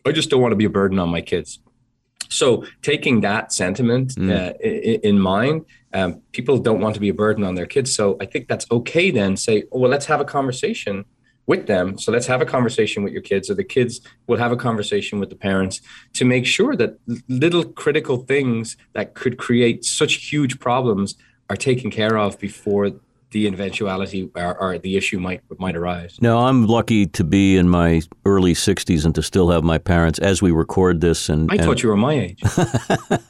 i 0.06 0.12
just 0.12 0.30
don't 0.30 0.42
want 0.42 0.52
to 0.52 0.56
be 0.64 0.66
a 0.66 0.70
burden 0.70 1.00
on 1.00 1.10
my 1.10 1.22
kids. 1.22 1.60
So 2.30 2.66
taking 2.82 3.22
that 3.22 3.54
sentiment 3.54 4.16
mm. 4.16 4.32
uh, 4.32 4.54
in, 4.58 5.00
in, 5.10 5.20
mind 5.20 5.66
um, 5.94 6.22
people 6.32 6.58
don't 6.58 6.82
want 6.82 6.96
to 6.96 7.00
be 7.00 7.10
a 7.10 7.14
burden 7.14 7.44
on 7.44 7.56
their 7.56 7.66
kids. 7.66 7.94
So 7.94 8.18
i 8.22 8.26
think 8.26 8.48
that's 8.48 8.66
okay 8.72 9.12
then 9.12 9.38
say 9.38 9.64
oh, 9.72 9.80
well 9.80 9.92
let's 9.92 10.06
have 10.06 10.22
a 10.22 10.26
conversation 10.26 11.06
with 11.48 11.68
them. 11.68 11.98
So 11.98 12.12
let's 12.12 12.28
have 12.28 12.42
a 12.42 12.46
conversation 12.46 13.04
with 13.04 13.14
your 13.14 13.22
kids, 13.22 13.50
or 13.50 13.54
the 13.54 13.64
kids 13.64 14.02
will 14.28 14.38
have 14.38 14.52
a 14.52 14.58
conversation 14.58 15.20
with 15.20 15.30
the 15.30 15.36
parents 15.36 15.82
to 16.14 16.26
make 16.26 16.46
sure 16.46 16.76
that 16.76 16.98
little 17.28 17.64
critical 17.64 18.18
things 18.18 18.78
that 18.94 19.14
could 19.14 19.38
create 19.38 19.86
such 19.86 20.32
huge 20.32 20.60
problems 20.60 21.16
are 21.50 21.56
taken 21.56 21.92
care 21.92 22.18
of 22.18 22.40
before 22.40 22.92
the 23.32 23.48
eventuality 23.48 24.30
or, 24.36 24.58
or, 24.62 24.78
the 24.78 24.96
issue 24.96 25.20
might 25.20 25.42
might 25.60 25.76
arise. 25.76 26.18
Now, 26.22 26.48
I'm 26.48 26.68
lucky 26.68 27.06
to 27.08 27.24
be 27.26 27.58
in 27.58 27.68
my 27.68 28.02
early 28.26 28.54
60s 28.54 29.04
and 29.04 29.14
to 29.14 29.22
still 29.22 29.50
have 29.50 29.62
my 29.62 29.78
parents 29.78 30.20
as 30.20 30.42
we 30.42 30.52
record 30.52 31.02
this. 31.02 31.28
And 31.28 31.52
I 31.52 31.56
and 31.56 31.66
thought 31.66 31.84
you 31.84 31.90
were 31.90 31.98
my 31.98 32.14
age. 32.14 32.40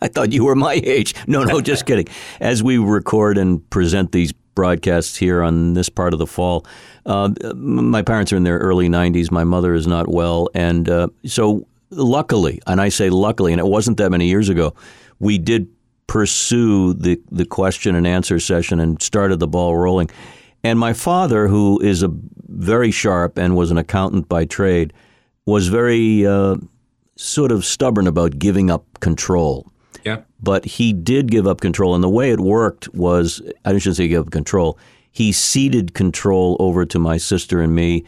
I 0.02 0.08
thought 0.08 0.32
you 0.32 0.46
were 0.46 0.56
my 0.56 0.80
age. 0.84 1.16
No, 1.26 1.44
no, 1.44 1.60
just 1.60 1.86
kidding. 1.88 2.08
As 2.40 2.62
we 2.62 2.78
record 2.78 3.40
and 3.40 3.68
present 3.72 4.12
these 4.12 4.32
broadcasts 4.56 5.16
here 5.16 5.44
on 5.44 5.74
this 5.74 5.90
part 5.90 6.14
of 6.14 6.20
the 6.20 6.28
fall. 6.28 6.66
Uh, 7.06 7.30
my 7.56 8.02
parents 8.02 8.34
are 8.34 8.38
in 8.38 8.44
their 8.44 8.58
early 8.58 8.90
90s. 8.90 9.30
My 9.30 9.44
mother 9.44 9.74
is 9.74 9.86
not 9.86 10.08
well. 10.08 10.50
And 10.56 10.90
uh, 10.90 11.10
so, 11.26 11.68
luckily, 11.92 12.62
and 12.66 12.82
I 12.82 12.90
say 12.90 13.10
luckily, 13.10 13.54
and 13.54 13.60
it 13.60 13.68
wasn't 13.68 13.98
that 13.98 14.10
many 14.10 14.28
years 14.28 14.50
ago, 14.50 14.74
we 15.20 15.38
did 15.38 15.68
pursue 16.08 16.94
the, 16.94 17.20
the 17.32 17.46
question 17.46 17.96
and 17.96 18.08
answer 18.08 18.40
session 18.40 18.80
and 18.80 19.02
started 19.02 19.40
the 19.40 19.48
ball 19.48 19.76
rolling. 19.76 20.10
And 20.64 20.80
my 20.80 20.94
father, 20.94 21.48
who 21.48 21.80
is 21.82 22.02
a 22.02 22.12
very 22.48 22.92
sharp 22.92 23.38
and 23.38 23.56
was 23.56 23.72
an 23.72 23.78
accountant 23.78 24.28
by 24.28 24.46
trade, 24.46 24.94
was 25.46 25.68
very 25.68 26.26
uh, 26.26 26.56
sort 27.18 27.52
of 27.52 27.66
stubborn 27.66 28.08
about 28.08 28.40
giving 28.40 28.72
up 28.72 29.00
control. 29.00 29.72
But 30.46 30.66
he 30.66 30.94
did 30.94 31.32
give 31.32 31.48
up 31.48 31.60
control. 31.60 31.96
And 31.96 32.04
the 32.04 32.10
way 32.10 32.30
it 32.32 32.40
worked 32.40 32.94
was 32.94 33.42
I 33.66 33.78
shouldn't 33.78 33.98
say 33.98 34.08
give 34.08 34.28
up 34.28 34.32
control. 34.32 34.78
He 35.12 35.32
ceded 35.32 35.94
control 35.94 36.56
over 36.60 36.86
to 36.86 37.00
my 37.00 37.18
sister 37.18 37.62
and 37.62 37.74
me, 37.74 38.06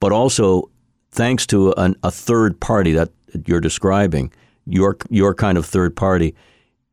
but 0.00 0.12
also 0.12 0.70
thanks 1.10 1.46
to 1.46 1.72
an, 1.72 1.96
a 2.02 2.10
third 2.10 2.60
party 2.60 2.92
that 2.92 3.10
you're 3.46 3.60
describing, 3.60 4.32
your 4.66 4.96
your 5.08 5.34
kind 5.34 5.56
of 5.56 5.64
third 5.64 5.96
party, 5.96 6.34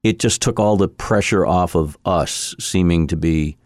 it 0.03 0.19
just 0.19 0.41
took 0.41 0.59
all 0.59 0.77
the 0.77 0.87
pressure 0.87 1.45
off 1.45 1.75
of 1.75 1.97
us 2.05 2.55
seeming 2.59 3.07
to 3.07 3.17
be, 3.17 3.57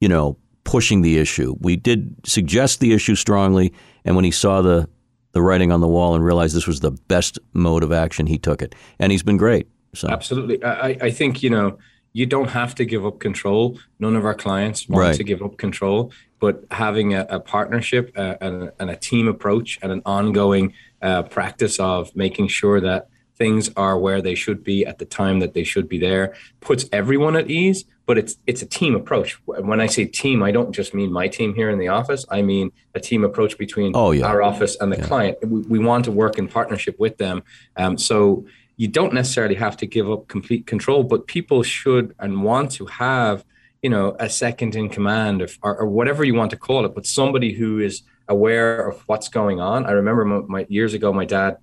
you 0.00 0.08
know, 0.08 0.36
pushing 0.64 1.02
the 1.02 1.18
issue. 1.18 1.56
We 1.60 1.76
did 1.76 2.14
suggest 2.24 2.80
the 2.80 2.92
issue 2.92 3.16
strongly, 3.16 3.72
and 4.04 4.14
when 4.14 4.24
he 4.24 4.30
saw 4.30 4.62
the 4.62 4.88
the 5.32 5.42
writing 5.42 5.72
on 5.72 5.80
the 5.80 5.88
wall 5.88 6.14
and 6.14 6.24
realized 6.24 6.54
this 6.54 6.66
was 6.66 6.80
the 6.80 6.92
best 7.08 7.38
mode 7.54 7.82
of 7.82 7.92
action, 7.92 8.26
he 8.26 8.38
took 8.38 8.62
it, 8.62 8.74
and 8.98 9.10
he's 9.10 9.22
been 9.22 9.36
great. 9.36 9.66
So 9.94 10.08
absolutely, 10.08 10.62
I, 10.62 10.96
I 11.00 11.10
think 11.10 11.42
you 11.42 11.50
know 11.50 11.78
you 12.12 12.26
don't 12.26 12.50
have 12.50 12.74
to 12.76 12.84
give 12.84 13.06
up 13.06 13.20
control. 13.20 13.78
None 13.98 14.16
of 14.16 14.24
our 14.24 14.34
clients 14.34 14.88
want 14.88 15.00
right. 15.00 15.16
to 15.16 15.24
give 15.24 15.42
up 15.42 15.56
control, 15.58 16.12
but 16.40 16.64
having 16.70 17.14
a, 17.14 17.26
a 17.28 17.40
partnership 17.40 18.12
uh, 18.16 18.36
and, 18.40 18.72
and, 18.80 18.90
a 18.90 18.96
team 18.96 19.28
approach 19.28 19.78
and 19.82 19.92
an 19.92 20.02
ongoing 20.04 20.74
uh, 21.02 21.22
practice 21.22 21.78
of 21.78 22.14
making 22.16 22.48
sure 22.48 22.80
that 22.80 23.08
things 23.36 23.70
are 23.76 23.98
where 23.98 24.20
they 24.20 24.34
should 24.34 24.62
be 24.62 24.84
at 24.84 24.98
the 24.98 25.04
time 25.04 25.40
that 25.40 25.54
they 25.54 25.64
should 25.64 25.88
be 25.88 25.98
there 25.98 26.34
puts 26.60 26.84
everyone 26.92 27.36
at 27.36 27.50
ease. 27.50 27.84
But 28.06 28.18
it's 28.18 28.36
it's 28.48 28.60
a 28.60 28.66
team 28.66 28.96
approach. 28.96 29.40
When 29.46 29.80
I 29.80 29.86
say 29.86 30.04
team, 30.04 30.42
I 30.42 30.50
don't 30.50 30.72
just 30.72 30.94
mean 30.94 31.12
my 31.12 31.28
team 31.28 31.54
here 31.54 31.70
in 31.70 31.78
the 31.78 31.88
office. 31.88 32.26
I 32.28 32.42
mean 32.42 32.72
a 32.96 32.98
team 32.98 33.22
approach 33.22 33.56
between 33.56 33.92
oh, 33.94 34.10
yeah. 34.10 34.26
our 34.26 34.42
office 34.42 34.76
and 34.80 34.92
the 34.92 34.98
yeah. 34.98 35.06
client. 35.06 35.38
We, 35.46 35.60
we, 35.60 35.78
want 35.78 36.06
to 36.06 36.10
work 36.10 36.36
in 36.36 36.48
partnership 36.48 36.98
with 36.98 37.18
them. 37.18 37.44
Um, 37.76 37.96
so 37.96 38.44
you 38.80 38.88
don't 38.88 39.12
necessarily 39.12 39.56
have 39.56 39.76
to 39.76 39.84
give 39.84 40.10
up 40.10 40.26
complete 40.26 40.66
control, 40.66 41.02
but 41.02 41.26
people 41.26 41.62
should 41.62 42.14
and 42.18 42.42
want 42.42 42.70
to 42.70 42.86
have, 42.86 43.44
you 43.82 43.90
know, 43.90 44.16
a 44.18 44.30
second 44.30 44.74
in 44.74 44.88
command 44.88 45.42
or, 45.42 45.48
or 45.62 45.86
whatever 45.86 46.24
you 46.24 46.34
want 46.34 46.50
to 46.50 46.56
call 46.56 46.86
it, 46.86 46.94
but 46.94 47.04
somebody 47.04 47.52
who 47.52 47.78
is 47.78 48.00
aware 48.26 48.88
of 48.88 49.02
what's 49.06 49.28
going 49.28 49.60
on. 49.60 49.84
I 49.84 49.90
remember 49.90 50.24
my, 50.24 50.40
my 50.48 50.66
years 50.70 50.94
ago, 50.94 51.12
my 51.12 51.26
dad 51.26 51.58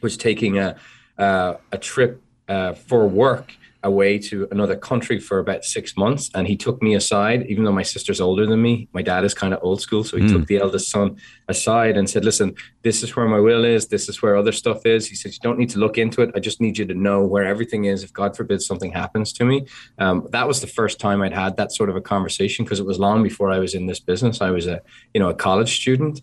was 0.00 0.16
taking 0.16 0.58
a 0.58 0.76
uh, 1.18 1.56
a 1.70 1.76
trip 1.76 2.22
uh, 2.48 2.72
for 2.72 3.06
work 3.06 3.52
away 3.88 4.18
to 4.18 4.46
another 4.52 4.76
country 4.76 5.18
for 5.18 5.38
about 5.40 5.64
six 5.64 5.96
months. 5.96 6.30
And 6.34 6.46
he 6.46 6.56
took 6.56 6.80
me 6.80 6.94
aside, 6.94 7.46
even 7.48 7.64
though 7.64 7.72
my 7.72 7.82
sister's 7.82 8.20
older 8.20 8.46
than 8.46 8.62
me. 8.62 8.88
My 8.92 9.02
dad 9.02 9.24
is 9.24 9.34
kind 9.34 9.52
of 9.52 9.60
old 9.62 9.80
school. 9.80 10.04
So 10.04 10.16
he 10.16 10.24
mm. 10.24 10.32
took 10.32 10.46
the 10.46 10.58
eldest 10.58 10.90
son 10.90 11.16
aside 11.48 11.96
and 11.96 12.08
said, 12.08 12.24
Listen, 12.24 12.54
this 12.82 13.02
is 13.02 13.16
where 13.16 13.26
my 13.26 13.40
will 13.40 13.64
is. 13.64 13.88
This 13.88 14.08
is 14.08 14.22
where 14.22 14.36
other 14.36 14.52
stuff 14.52 14.86
is. 14.86 15.08
He 15.08 15.16
said, 15.16 15.32
You 15.32 15.40
don't 15.42 15.58
need 15.58 15.70
to 15.70 15.78
look 15.78 15.98
into 15.98 16.22
it. 16.22 16.30
I 16.36 16.38
just 16.38 16.60
need 16.60 16.78
you 16.78 16.86
to 16.86 16.94
know 16.94 17.24
where 17.24 17.44
everything 17.44 17.86
is. 17.86 18.04
If 18.04 18.12
God 18.12 18.36
forbid 18.36 18.62
something 18.62 18.92
happens 18.92 19.32
to 19.34 19.44
me. 19.44 19.66
Um, 19.98 20.28
that 20.30 20.46
was 20.46 20.60
the 20.60 20.66
first 20.66 21.00
time 21.00 21.22
I'd 21.22 21.32
had 21.32 21.56
that 21.56 21.72
sort 21.72 21.90
of 21.90 21.96
a 21.96 22.00
conversation 22.00 22.64
because 22.64 22.80
it 22.80 22.86
was 22.86 22.98
long 23.00 23.22
before 23.22 23.50
I 23.50 23.58
was 23.58 23.74
in 23.74 23.86
this 23.86 24.00
business. 24.00 24.40
I 24.40 24.50
was 24.50 24.66
a, 24.66 24.80
you 25.14 25.20
know, 25.20 25.30
a 25.30 25.34
college 25.34 25.80
student 25.80 26.20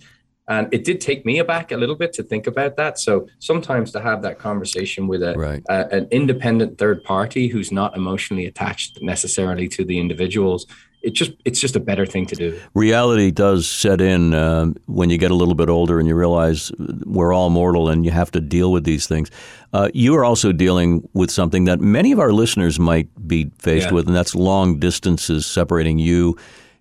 And 0.48 0.72
it 0.72 0.84
did 0.84 1.02
take 1.02 1.26
me 1.26 1.40
aback 1.40 1.72
a 1.72 1.78
little 1.78 1.96
bit 1.96 2.14
to 2.14 2.24
think 2.24 2.46
about 2.46 2.78
that. 2.78 3.00
So 3.00 3.28
sometimes 3.40 3.92
to 3.94 4.02
have 4.02 4.22
that 4.22 4.38
conversation 4.38 5.08
with 5.08 5.24
a, 5.24 5.34
right. 5.36 5.64
a 5.70 5.92
an 5.92 6.08
independent 6.12 6.78
third 6.78 7.04
party 7.04 7.48
who's 7.48 7.72
not 7.72 7.98
emotionally 7.98 8.46
attached 8.46 9.02
necessarily 9.02 9.68
to 9.70 9.84
the 9.84 10.00
individuals 10.00 10.68
it 11.06 11.14
just 11.14 11.34
it's 11.46 11.60
just 11.60 11.76
a 11.76 11.80
better 11.80 12.06
thing 12.06 12.26
to 12.26 12.36
do. 12.36 12.60
Reality 12.74 13.30
does 13.30 13.70
set 13.70 14.02
in 14.02 14.34
uh, 14.34 14.72
when 14.88 15.12
you 15.12 15.20
get 15.20 15.30
a 15.30 15.36
little 15.36 15.54
bit 15.54 15.70
older 15.70 16.00
and 16.00 16.08
you 16.08 16.16
realize 16.16 16.72
we're 17.06 17.32
all 17.32 17.52
mortal 17.52 17.90
and 17.90 18.04
you 18.04 18.10
have 18.10 18.32
to 18.32 18.42
deal 18.42 18.72
with 18.72 18.86
these 18.86 19.06
things. 19.06 19.30
Uh, 19.72 19.90
you 19.94 20.16
are 20.16 20.26
also 20.26 20.52
dealing 20.52 21.08
with 21.14 21.30
something 21.30 21.66
that 21.66 21.80
many 21.80 22.12
of 22.12 22.20
our 22.20 22.34
listeners 22.34 22.80
might 22.80 23.08
be 23.28 23.52
faced 23.60 23.88
yeah. 23.88 23.94
with, 23.94 24.08
and 24.08 24.16
that's 24.16 24.34
long 24.34 24.80
distances 24.80 25.46
separating 25.46 26.00
you 26.00 26.36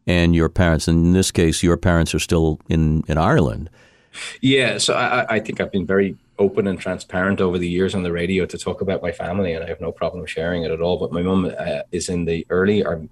and 0.06 0.34
your 0.34 0.48
parents. 0.48 0.88
And 0.88 1.06
in 1.06 1.12
this 1.12 1.30
case, 1.30 1.62
your 1.62 1.76
parents 1.76 2.14
are 2.14 2.18
still 2.18 2.60
in 2.68 3.02
in 3.08 3.18
Ireland. 3.18 3.70
Yeah, 4.40 4.78
so 4.78 4.94
I, 4.94 5.36
I 5.36 5.40
think 5.40 5.60
I've 5.60 5.72
been 5.72 5.86
very 5.86 6.16
open 6.38 6.66
and 6.66 6.78
transparent 6.78 7.40
over 7.40 7.58
the 7.58 7.68
years 7.68 7.94
on 7.94 8.02
the 8.02 8.12
radio 8.12 8.46
to 8.46 8.58
talk 8.58 8.80
about 8.80 9.02
my 9.02 9.12
family, 9.12 9.52
and 9.52 9.64
I 9.64 9.68
have 9.68 9.80
no 9.80 9.92
problem 9.92 10.24
sharing 10.26 10.62
it 10.62 10.70
at 10.70 10.80
all. 10.80 10.98
But 10.98 11.12
my 11.12 11.22
mum 11.22 11.52
uh, 11.58 11.80
is 11.92 12.08
in 12.08 12.24
the 12.24 12.46
early 12.50 12.84
or 12.84 13.08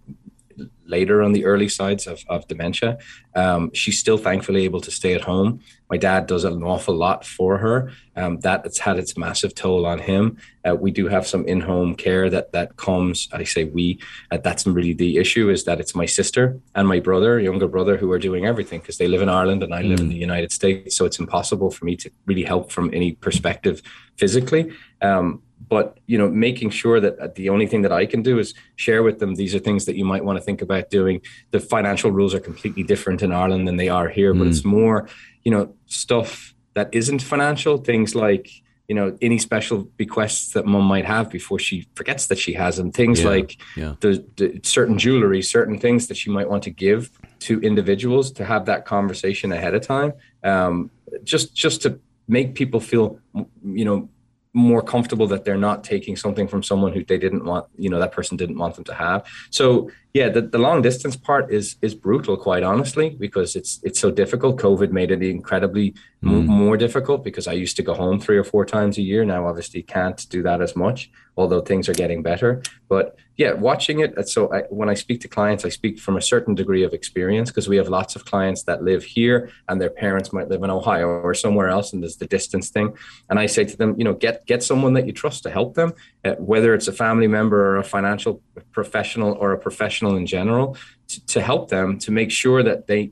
later 0.87 1.23
on 1.23 1.33
the 1.33 1.45
early 1.45 1.69
sides 1.69 2.07
of, 2.07 2.23
of 2.29 2.47
dementia. 2.49 2.99
Um, 3.35 3.71
she's 3.73 3.99
still 3.99 4.19
thankfully 4.19 4.65
able 4.65 4.81
to 4.83 4.91
stay 4.91 5.15
at 5.15 5.23
home. 5.23 5.61
My 5.93 5.99
dad 5.99 6.27
does 6.27 6.45
an 6.45 6.63
awful 6.63 6.95
lot 6.95 7.23
for 7.23 7.59
her. 7.59 7.93
Um, 8.17 8.41
that 8.41 8.65
it's 8.65 8.79
had 8.79 8.99
its 8.99 9.19
massive 9.19 9.55
toll 9.55 9.85
on 9.85 9.99
him. 9.99 10.39
Uh, 10.67 10.75
we 10.75 10.91
do 10.91 11.07
have 11.07 11.27
some 11.27 11.45
in-home 11.47 11.97
care 11.97 12.31
that 12.31 12.53
that 12.53 12.77
comes. 12.79 13.29
I 13.31 13.45
say 13.45 13.65
we. 13.65 14.01
Uh, 14.31 14.39
that's 14.39 14.67
really 14.67 14.95
the 14.95 15.19
issue 15.19 15.51
is 15.51 15.65
that 15.65 15.81
it's 15.81 15.95
my 15.95 16.07
sister 16.07 16.59
and 16.75 16.89
my 16.89 16.99
brother, 16.99 17.39
younger 17.39 17.69
brother, 17.69 17.99
who 17.99 18.11
are 18.11 18.19
doing 18.19 18.47
everything 18.47 18.81
because 18.81 18.97
they 18.97 19.07
live 19.07 19.21
in 19.21 19.29
Ireland 19.29 19.63
and 19.63 19.75
I 19.75 19.83
live 19.83 19.99
mm. 19.99 20.05
in 20.05 20.09
the 20.09 20.25
United 20.31 20.51
States. 20.51 20.97
So 20.97 21.05
it's 21.05 21.19
impossible 21.19 21.71
for 21.71 21.85
me 21.85 21.95
to 21.97 22.11
really 22.25 22.45
help 22.45 22.73
from 22.73 22.89
any 22.95 23.13
perspective 23.13 23.83
physically. 24.17 24.73
Um, 25.03 25.43
but 25.69 25.99
you 26.07 26.19
know 26.19 26.29
making 26.29 26.71
sure 26.71 27.01
that 27.01 27.35
the 27.35 27.49
only 27.49 27.67
thing 27.67 27.83
that 27.83 27.93
i 27.93 28.05
can 28.05 28.23
do 28.23 28.39
is 28.39 28.55
share 28.77 29.03
with 29.03 29.19
them 29.21 29.35
these 29.35 29.55
are 29.55 29.59
things 29.59 29.85
that 29.85 29.97
you 29.97 30.05
might 30.05 30.25
want 30.25 30.37
to 30.37 30.45
think 30.45 30.61
about 30.61 30.91
doing 30.91 31.21
the 31.51 31.61
financial 31.61 32.11
rules 32.11 32.35
are 32.35 32.41
completely 32.41 32.83
different 32.83 33.23
in 33.23 33.33
ireland 33.33 33.67
than 33.67 33.77
they 33.77 33.89
are 33.89 34.09
here 34.09 34.35
mm. 34.35 34.39
but 34.39 34.49
it's 34.49 34.65
more 34.65 35.09
you 35.45 35.51
know 35.51 35.75
stuff 35.87 36.55
that 36.75 36.89
isn't 36.93 37.21
financial 37.21 37.77
things 37.79 38.15
like 38.15 38.49
you 38.89 38.95
know 38.95 39.17
any 39.23 39.39
special 39.39 39.85
bequests 39.97 40.53
that 40.53 40.67
mom 40.67 40.85
might 40.85 41.05
have 41.05 41.31
before 41.31 41.59
she 41.59 41.89
forgets 41.95 42.27
that 42.27 42.39
she 42.39 42.53
has 42.53 42.77
them. 42.77 42.93
Things 42.93 43.23
yeah, 43.23 43.29
like 43.29 43.61
yeah. 43.77 43.95
The, 44.01 44.25
the 44.37 44.61
certain 44.63 44.99
jewelry 44.99 45.41
certain 45.43 45.79
things 45.79 46.09
that 46.09 46.17
she 46.17 46.31
might 46.31 46.49
want 46.49 46.63
to 46.65 46.71
give 46.71 47.11
to 47.41 47.61
individuals 47.61 48.33
to 48.33 48.45
have 48.45 48.67
that 48.67 48.85
conversation 48.85 49.53
ahead 49.53 49.75
of 49.75 49.83
time. 49.83 50.13
Um, 50.45 50.91
just 51.25 51.55
just 51.55 51.83
to 51.83 52.01
make 52.29 52.55
people 52.55 52.81
feel 52.81 53.19
you 53.65 53.85
know 53.85 54.09
more 54.55 54.83
comfortable 54.83 55.27
that 55.29 55.45
they're 55.45 55.57
not 55.57 55.83
taking 55.83 56.15
something 56.15 56.47
from 56.47 56.63
someone 56.63 56.93
who 56.93 57.03
they 57.03 57.17
didn't 57.17 57.45
want 57.45 57.65
you 57.79 57.89
know 57.89 57.99
that 57.99 58.13
person 58.13 58.37
didn't 58.37 58.59
want 58.59 58.75
them 58.75 58.85
to 58.85 58.95
have. 58.95 59.27
So 59.51 59.91
yeah 60.15 60.29
the, 60.29 60.43
the 60.43 60.59
long 60.59 60.83
distance 60.83 61.17
part 61.17 61.53
is 61.53 61.77
is 61.83 61.95
brutal 61.95 62.37
quite 62.37 62.63
honestly 62.63 63.11
because 63.11 63.57
it's 63.57 63.81
it's 63.83 64.01
so 64.01 64.11
difficult. 64.11 64.61
Covid 64.61 64.91
made 64.91 65.11
it 65.11 65.23
incredibly 65.23 65.95
mm. 66.23 66.47
more 66.47 66.77
difficult 66.77 67.25
because 67.25 67.47
i 67.47 67.53
used 67.53 67.77
to 67.77 67.83
go 67.83 67.95
home 67.95 68.21
three 68.21 68.39
or 68.39 68.45
four 68.45 68.65
times 68.65 68.99
a 68.99 69.03
year. 69.03 69.25
Now 69.25 69.47
obviously 69.47 69.83
can't 69.83 70.29
do 70.29 70.43
that 70.43 70.61
as 70.61 70.77
much 70.77 71.11
although 71.37 71.61
things 71.61 71.89
are 71.89 71.95
getting 71.95 72.23
better. 72.23 72.63
But 72.89 73.17
yeah 73.37 73.53
watching 73.53 74.01
it 74.01 74.29
so 74.29 74.53
I, 74.53 74.61
when 74.69 74.89
i 74.89 74.95
speak 74.95 75.21
to 75.23 75.29
clients 75.29 75.65
i 75.65 75.69
speak 75.69 75.99
from 75.99 76.17
a 76.17 76.21
certain 76.33 76.55
degree 76.55 76.85
of 76.85 76.93
experience 76.93 77.51
because 77.51 77.69
we 77.69 77.77
have 77.77 77.89
lots 77.89 78.15
of 78.17 78.25
clients 78.25 78.65
that 78.65 78.83
live 78.83 79.03
here 79.05 79.51
and 79.69 79.81
their 79.81 79.91
parents 79.91 80.33
might 80.33 80.49
live 80.49 80.63
in 80.63 80.71
ohio 80.71 81.07
or 81.07 81.35
somewhere 81.35 81.69
else 81.69 81.93
and 81.93 82.03
there's 82.03 82.17
the 82.17 82.27
distance 82.27 82.69
thing. 82.69 82.95
And 83.29 83.39
i 83.39 83.47
say 83.47 83.65
to 83.65 83.77
them 83.77 83.95
you 83.99 84.05
know 84.05 84.15
get 84.15 84.45
get 84.47 84.63
someone 84.63 84.93
that 84.95 85.07
you 85.07 85.13
trust 85.13 85.43
to 85.45 85.51
help 85.51 85.75
them 85.75 85.95
uh, 86.25 86.35
whether 86.53 86.75
it's 86.75 86.89
a 86.89 86.93
family 86.93 87.27
member 87.27 87.59
or 87.71 87.77
a 87.79 87.85
financial 87.85 88.43
professional 88.73 89.33
or 89.33 89.53
a 89.53 89.59
professional 89.59 90.02
in 90.11 90.27
general 90.27 90.77
to, 91.09 91.27
to 91.27 91.41
help 91.41 91.69
them 91.69 91.99
to 91.99 92.11
make 92.11 92.31
sure 92.31 92.63
that 92.63 92.87
they 92.87 93.11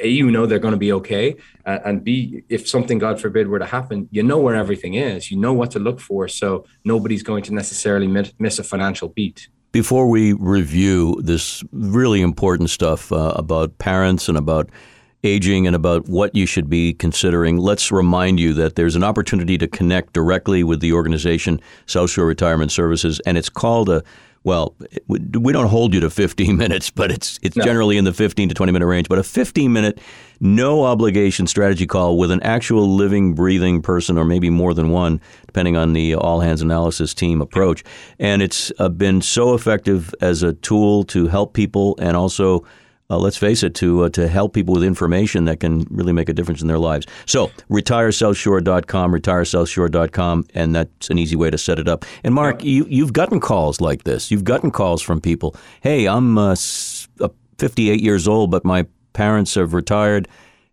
a 0.00 0.08
you 0.08 0.30
know 0.30 0.46
they're 0.46 0.58
going 0.58 0.72
to 0.72 0.78
be 0.78 0.92
okay 0.92 1.36
uh, 1.66 1.78
and 1.84 2.04
b 2.04 2.42
if 2.48 2.68
something 2.68 2.98
god 2.98 3.20
forbid 3.20 3.48
were 3.48 3.58
to 3.58 3.66
happen 3.66 4.08
you 4.10 4.22
know 4.22 4.38
where 4.38 4.54
everything 4.54 4.94
is 4.94 5.30
you 5.30 5.36
know 5.36 5.52
what 5.52 5.70
to 5.70 5.78
look 5.78 6.00
for 6.00 6.28
so 6.28 6.64
nobody's 6.84 7.22
going 7.22 7.42
to 7.44 7.54
necessarily 7.54 8.06
miss, 8.06 8.32
miss 8.38 8.58
a 8.58 8.64
financial 8.64 9.08
beat. 9.08 9.48
Before 9.72 10.08
we 10.08 10.32
review 10.32 11.20
this 11.22 11.62
really 11.72 12.20
important 12.22 12.70
stuff 12.70 13.12
uh, 13.12 13.34
about 13.36 13.78
parents 13.78 14.28
and 14.28 14.38
about 14.38 14.70
aging 15.24 15.66
and 15.66 15.74
about 15.74 16.08
what 16.08 16.34
you 16.34 16.46
should 16.46 16.70
be 16.70 16.94
considering, 16.94 17.58
let's 17.58 17.92
remind 17.92 18.40
you 18.40 18.54
that 18.54 18.76
there's 18.76 18.96
an 18.96 19.04
opportunity 19.04 19.58
to 19.58 19.66
connect 19.66 20.12
directly 20.12 20.64
with 20.64 20.80
the 20.80 20.92
organization, 20.92 21.60
South 21.86 22.10
Shore 22.10 22.24
Retirement 22.24 22.72
Services, 22.72 23.20
and 23.26 23.36
it's 23.36 23.50
called 23.50 23.88
a 23.88 24.02
well, 24.44 24.74
we 25.08 25.52
don't 25.52 25.68
hold 25.68 25.94
you 25.94 26.00
to 26.00 26.10
15 26.10 26.56
minutes, 26.64 26.90
but 26.90 27.10
it's 27.10 27.38
it's 27.42 27.56
no. 27.56 27.64
generally 27.64 27.96
in 27.96 28.04
the 28.04 28.12
15 28.12 28.48
to 28.48 28.54
20 28.54 28.72
minute 28.72 28.86
range. 28.86 29.08
But 29.08 29.18
a 29.18 29.22
15 29.22 29.72
minute, 29.72 30.00
no 30.40 30.84
obligation 30.84 31.46
strategy 31.46 31.86
call 31.86 32.16
with 32.18 32.30
an 32.30 32.42
actual 32.42 32.88
living, 32.88 33.34
breathing 33.34 33.82
person, 33.82 34.18
or 34.18 34.24
maybe 34.24 34.50
more 34.50 34.74
than 34.74 34.90
one, 34.90 35.20
depending 35.46 35.76
on 35.76 35.92
the 35.92 36.14
all 36.14 36.40
hands 36.40 36.62
analysis 36.62 37.14
team 37.14 37.40
approach. 37.40 37.84
And 38.18 38.42
it's 38.42 38.72
uh, 38.78 38.88
been 38.88 39.22
so 39.22 39.54
effective 39.54 40.14
as 40.20 40.42
a 40.42 40.52
tool 40.52 41.04
to 41.04 41.26
help 41.26 41.52
people 41.54 41.96
and 41.98 42.16
also 42.16 42.64
uh, 43.10 43.18
let's 43.18 43.36
face 43.36 43.62
it, 43.62 43.74
to 43.76 44.04
uh, 44.04 44.08
to 44.10 44.28
help 44.28 44.52
people 44.52 44.74
with 44.74 44.84
information 44.84 45.46
that 45.46 45.60
can 45.60 45.86
really 45.90 46.12
make 46.12 46.28
a 46.28 46.34
difference 46.34 46.60
in 46.60 46.68
their 46.68 46.78
lives. 46.78 47.06
So, 47.26 47.50
retiresouthshore.com, 47.70 49.12
retiresouthshore.com, 49.12 50.46
and 50.54 50.74
that's 50.74 51.10
an 51.10 51.18
easy 51.18 51.36
way 51.36 51.50
to 51.50 51.58
set 51.58 51.78
it 51.78 51.88
up. 51.88 52.04
And 52.22 52.34
Mark, 52.34 52.62
you, 52.62 52.86
you've 52.88 53.12
gotten 53.12 53.40
calls 53.40 53.80
like 53.80 54.04
this. 54.04 54.30
You've 54.30 54.44
gotten 54.44 54.70
calls 54.70 55.00
from 55.00 55.20
people. 55.20 55.56
Hey, 55.80 56.06
I'm 56.06 56.36
uh, 56.36 56.54
58 57.58 58.00
years 58.00 58.28
old, 58.28 58.50
but 58.50 58.64
my 58.64 58.86
parents 59.12 59.54
have 59.54 59.74
retired, 59.74 60.28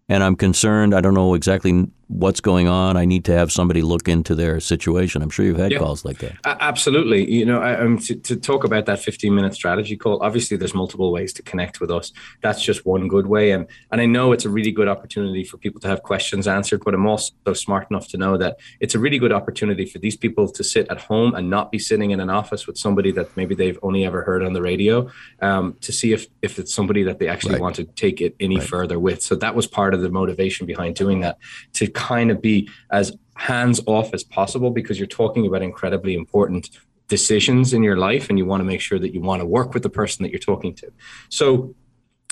and 0.10 0.24
I'm 0.24 0.36
concerned. 0.36 0.94
I 0.94 1.02
don't 1.02 1.14
know 1.14 1.34
exactly 1.34 1.88
what's 2.08 2.40
going 2.40 2.68
on. 2.68 2.98
I 2.98 3.06
need 3.06 3.26
to 3.26 3.34
have 3.34 3.52
somebody 3.52 3.82
look 3.82 4.08
into 4.08 4.36
their 4.36 4.60
situation. 4.60 5.22
I'm 5.22 5.30
sure 5.30 5.46
you've 5.46 5.58
had 5.58 5.72
yeah, 5.72 5.80
calls 5.80 6.06
like 6.06 6.20
that. 6.20 6.36
Absolutely. 6.46 7.30
You 7.32 7.46
know, 7.46 7.62
I, 7.62 7.80
um, 7.80 7.98
to, 8.00 8.16
to, 8.16 8.36
talk 8.36 8.64
about 8.64 8.86
that 8.86 9.00
15 9.00 9.34
minute 9.34 9.56
strategy 9.56 9.98
call, 9.98 10.22
obviously 10.22 10.56
there's 10.56 10.76
multiple 10.76 11.12
ways 11.12 11.34
to 11.34 11.42
connect 11.42 11.80
with 11.80 11.90
us. 11.90 12.12
That's 12.42 12.64
just 12.64 12.86
one 12.86 13.08
good 13.08 13.26
way. 13.26 13.52
And, 13.52 13.66
and 13.92 14.02
I 14.02 14.06
know 14.06 14.34
it's 14.34 14.46
a 14.46 14.50
really 14.50 14.72
good 14.72 14.88
opportunity 14.88 15.44
for 15.44 15.58
people 15.58 15.82
to 15.82 15.88
have 15.88 16.04
questions 16.04 16.48
answered, 16.48 16.84
but 16.84 16.94
I'm 16.94 17.08
also 17.08 17.34
smart 17.54 17.90
enough 17.90 18.08
to 18.10 18.18
know 18.18 18.38
that 18.38 18.58
it's 18.80 18.94
a 18.94 19.00
really 19.00 19.18
good 19.18 19.32
opportunity 19.32 19.86
for 19.86 19.98
these 19.98 20.16
people 20.16 20.48
to 20.50 20.64
sit 20.64 20.88
at 20.90 21.02
home 21.02 21.34
and 21.34 21.50
not 21.50 21.72
be 21.72 21.80
sitting 21.80 22.12
in 22.12 22.20
an 22.20 22.30
office 22.30 22.68
with 22.68 22.78
somebody 22.78 23.12
that 23.14 23.36
maybe 23.36 23.56
they've 23.56 23.80
only 23.82 24.06
ever 24.06 24.22
heard 24.22 24.44
on 24.44 24.54
the 24.54 24.62
radio 24.62 25.10
um, 25.42 25.76
to 25.82 25.92
see 25.92 26.14
if, 26.14 26.28
if 26.44 26.60
it's 26.60 26.74
somebody 26.74 27.02
that 27.04 27.18
they 27.18 27.28
actually 27.28 27.54
right. 27.54 27.62
want 27.62 27.76
to 27.78 27.84
take 27.84 28.22
it 28.22 28.36
any 28.40 28.58
right. 28.58 28.68
further 28.68 29.00
with. 29.00 29.24
So 29.24 29.34
that 29.36 29.56
was 29.56 29.66
part 29.66 29.96
of 29.96 30.02
the 30.02 30.10
motivation 30.10 30.68
behind 30.68 30.96
doing 30.96 31.22
that 31.22 31.40
to 31.74 31.88
kind 31.96 32.30
of 32.30 32.42
be 32.42 32.70
as 32.92 33.18
hands 33.36 33.82
off 33.88 34.14
as 34.14 34.24
possible 34.24 34.70
because 34.70 35.00
you're 35.00 35.08
talking 35.08 35.48
about 35.48 35.64
incredibly 35.64 36.14
important 36.14 36.70
decisions 37.08 37.74
in 37.74 37.84
your 37.84 37.98
life 37.98 38.30
and 38.30 38.38
you 38.38 38.46
want 38.46 38.62
to 38.62 38.66
make 38.66 38.82
sure 38.82 39.00
that 39.00 39.14
you 39.14 39.22
want 39.22 39.42
to 39.42 39.46
work 39.46 39.74
with 39.74 39.84
the 39.84 39.90
person 39.90 40.24
that 40.24 40.32
you're 40.32 40.40
talking 40.40 40.74
to. 40.76 40.92
So 41.30 41.76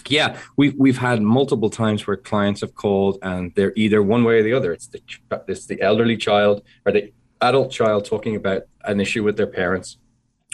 yeah, 0.09 0.37
we've 0.57 0.75
we've 0.77 0.97
had 0.97 1.21
multiple 1.21 1.69
times 1.69 2.05
where 2.05 2.17
clients 2.17 2.61
have 2.61 2.75
called 2.75 3.17
and 3.21 3.53
they're 3.55 3.73
either 3.75 4.03
one 4.03 4.23
way 4.23 4.39
or 4.39 4.43
the 4.43 4.53
other. 4.53 4.73
It's 4.73 4.87
the 4.87 5.01
it's 5.47 5.65
the 5.65 5.81
elderly 5.81 6.17
child 6.17 6.61
or 6.85 6.91
the 6.91 7.13
adult 7.41 7.71
child 7.71 8.05
talking 8.05 8.35
about 8.35 8.63
an 8.83 8.99
issue 8.99 9.23
with 9.23 9.37
their 9.37 9.47
parents, 9.47 9.97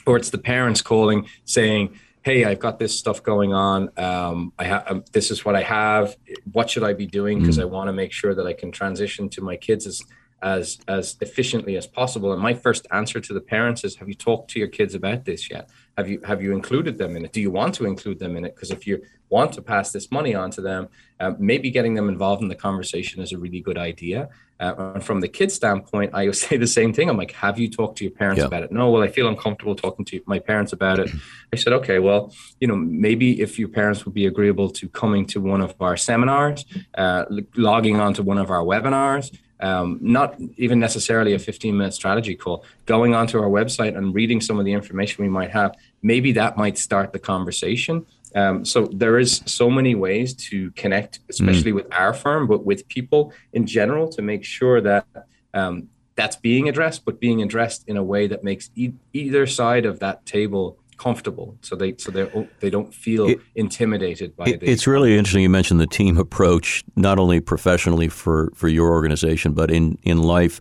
or 0.06 0.18
it's 0.18 0.30
the 0.30 0.38
parents 0.38 0.82
calling 0.82 1.28
saying, 1.46 1.98
hey, 2.22 2.46
I've 2.46 2.60
got 2.60 2.80
this 2.80 2.98
stuff 2.98 3.24
going 3.24 3.54
on. 3.54 3.90
Um, 3.98 4.54
I 4.60 4.66
have 4.66 4.84
um, 4.88 5.04
this 5.12 5.32
is 5.32 5.46
what 5.46 5.56
I 5.56 5.64
have. 5.64 6.16
What 6.52 6.70
should 6.70 6.84
I 6.84 6.94
be 6.94 7.06
doing? 7.06 7.40
Because 7.40 7.58
mm. 7.58 7.64
I 7.64 7.66
want 7.66 7.88
to 7.88 7.94
make 7.94 8.12
sure 8.12 8.36
that 8.36 8.46
I 8.46 8.54
can 8.54 8.72
transition 8.72 9.30
to 9.30 9.42
my 9.42 9.56
kids 9.56 9.88
as 9.88 10.04
as 10.42 10.80
as 10.88 11.18
efficiently 11.22 11.76
as 11.78 11.88
possible. 11.88 12.32
And 12.34 12.42
my 12.42 12.54
first 12.54 12.88
answer 12.92 13.20
to 13.20 13.34
the 13.34 13.42
parents 13.42 13.84
is, 13.84 13.96
have 13.98 14.08
you 14.08 14.16
talked 14.16 14.50
to 14.52 14.60
your 14.60 14.68
kids 14.68 14.96
about 14.96 15.26
this 15.26 15.50
yet? 15.50 15.70
Have 15.98 16.10
you 16.10 16.22
have 16.26 16.42
you 16.42 16.54
included 16.54 16.98
them 16.98 17.16
in 17.16 17.26
it? 17.26 17.34
Do 17.34 17.42
you 17.42 17.52
want 17.52 17.74
to 17.76 17.86
include 17.86 18.20
them 18.20 18.36
in 18.36 18.46
it? 18.46 18.56
Because 18.56 18.72
if 18.72 18.86
you 18.88 19.02
want 19.30 19.54
to 19.54 19.62
pass 19.62 19.92
this 19.92 20.12
money 20.12 20.36
on 20.36 20.52
to 20.52 20.62
them, 20.62 20.88
uh, 21.20 21.34
maybe 21.38 21.70
getting 21.70 21.94
them 21.94 22.10
involved 22.10 22.42
in 22.42 22.48
the 22.48 22.56
conversation 22.56 23.22
is 23.22 23.32
a 23.32 23.38
really 23.38 23.62
good 23.62 23.78
idea. 23.78 24.30
Uh, 24.60 24.92
and 24.96 25.04
from 25.04 25.22
the 25.22 25.28
kid's 25.28 25.54
standpoint, 25.54 26.12
I 26.14 26.30
say 26.44 26.58
the 26.58 26.68
same 26.68 26.94
thing. 26.94 27.10
I'm 27.10 27.18
like, 27.18 27.32
have 27.32 27.60
you 27.60 27.70
talked 27.70 27.98
to 28.00 28.04
your 28.04 28.12
parents 28.12 28.40
yeah. 28.40 28.46
about 28.46 28.64
it? 28.64 28.72
No, 28.72 28.90
well, 28.92 29.04
I 29.04 29.08
feel 29.08 29.28
uncomfortable 29.28 29.76
talking 29.76 30.06
to 30.06 30.22
my 30.26 30.40
parents 30.40 30.74
about 30.74 31.00
it. 31.00 31.10
I 31.54 31.56
said, 31.56 31.74
okay, 31.74 32.00
well, 32.00 32.34
you 32.60 32.68
know, 32.68 32.76
maybe 32.76 33.42
if 33.42 33.58
your 33.58 33.70
parents 33.70 34.06
would 34.06 34.14
be 34.14 34.26
agreeable 34.26 34.70
to 34.72 34.90
coming 34.90 35.26
to 35.28 35.42
one 35.42 35.62
of 35.62 35.76
our 35.80 35.98
seminars, 35.98 36.66
uh, 36.98 37.26
logging 37.56 38.00
onto 38.00 38.22
one 38.24 38.38
of 38.38 38.50
our 38.50 38.64
webinars, 38.64 39.36
um, 39.62 40.00
not 40.02 40.40
even 40.58 40.80
necessarily 40.80 41.34
a 41.34 41.40
15 41.40 41.78
minute 41.78 41.94
strategy 41.94 42.36
call, 42.36 42.64
going 42.86 43.14
onto 43.14 43.40
our 43.40 43.50
website 43.50 43.98
and 43.98 44.16
reading 44.16 44.40
some 44.40 44.58
of 44.58 44.66
the 44.66 44.72
information 44.72 45.24
we 45.24 45.30
might 45.30 45.52
have, 45.52 45.76
maybe 46.02 46.32
that 46.34 46.58
might 46.58 46.78
start 46.78 47.12
the 47.12 47.20
conversation. 47.20 48.06
Um, 48.36 48.64
so 48.64 48.86
there 48.86 49.18
is 49.18 49.42
so 49.46 49.70
many 49.70 49.96
ways 49.96 50.34
to 50.50 50.72
connect, 50.72 51.20
especially 51.30 51.72
mm. 51.72 51.76
with 51.76 51.94
our 51.94 52.14
firm, 52.14 52.48
but 52.48 52.64
with 52.64 52.88
people 52.88 53.34
in 53.54 53.66
general, 53.66 54.08
to 54.10 54.22
make 54.22 54.44
sure 54.44 54.82
that 54.82 55.06
um, 55.54 55.90
that's 56.16 56.36
being 56.36 56.70
addressed, 56.70 57.06
but 57.06 57.20
being 57.20 57.42
addressed 57.42 57.88
in 57.88 57.98
a 57.98 58.04
way 58.04 58.28
that 58.28 58.44
makes 58.44 58.70
e- 58.76 58.92
either 59.14 59.48
side 59.48 59.86
of 59.86 60.00
that 60.00 60.26
table 60.26 60.78
comfortable 60.98 61.58
so 61.62 61.78
they 61.78 61.96
so 61.98 62.12
they 62.12 62.30
they 62.60 62.70
don't 62.70 62.94
feel 62.94 63.30
it, 63.30 63.40
intimidated 63.56 64.36
by 64.36 64.44
it. 64.44 64.62
It's 64.62 64.86
really 64.86 65.18
interesting 65.18 65.42
you 65.42 65.50
mentioned 65.50 65.80
the 65.80 65.88
team 65.88 66.18
approach 66.18 66.84
not 66.98 67.18
only 67.18 67.40
professionally 67.40 68.10
for 68.10 68.52
for 68.54 68.68
your 68.68 68.90
organization 68.90 69.54
but 69.54 69.72
in 69.72 69.98
in 70.04 70.22
life 70.22 70.60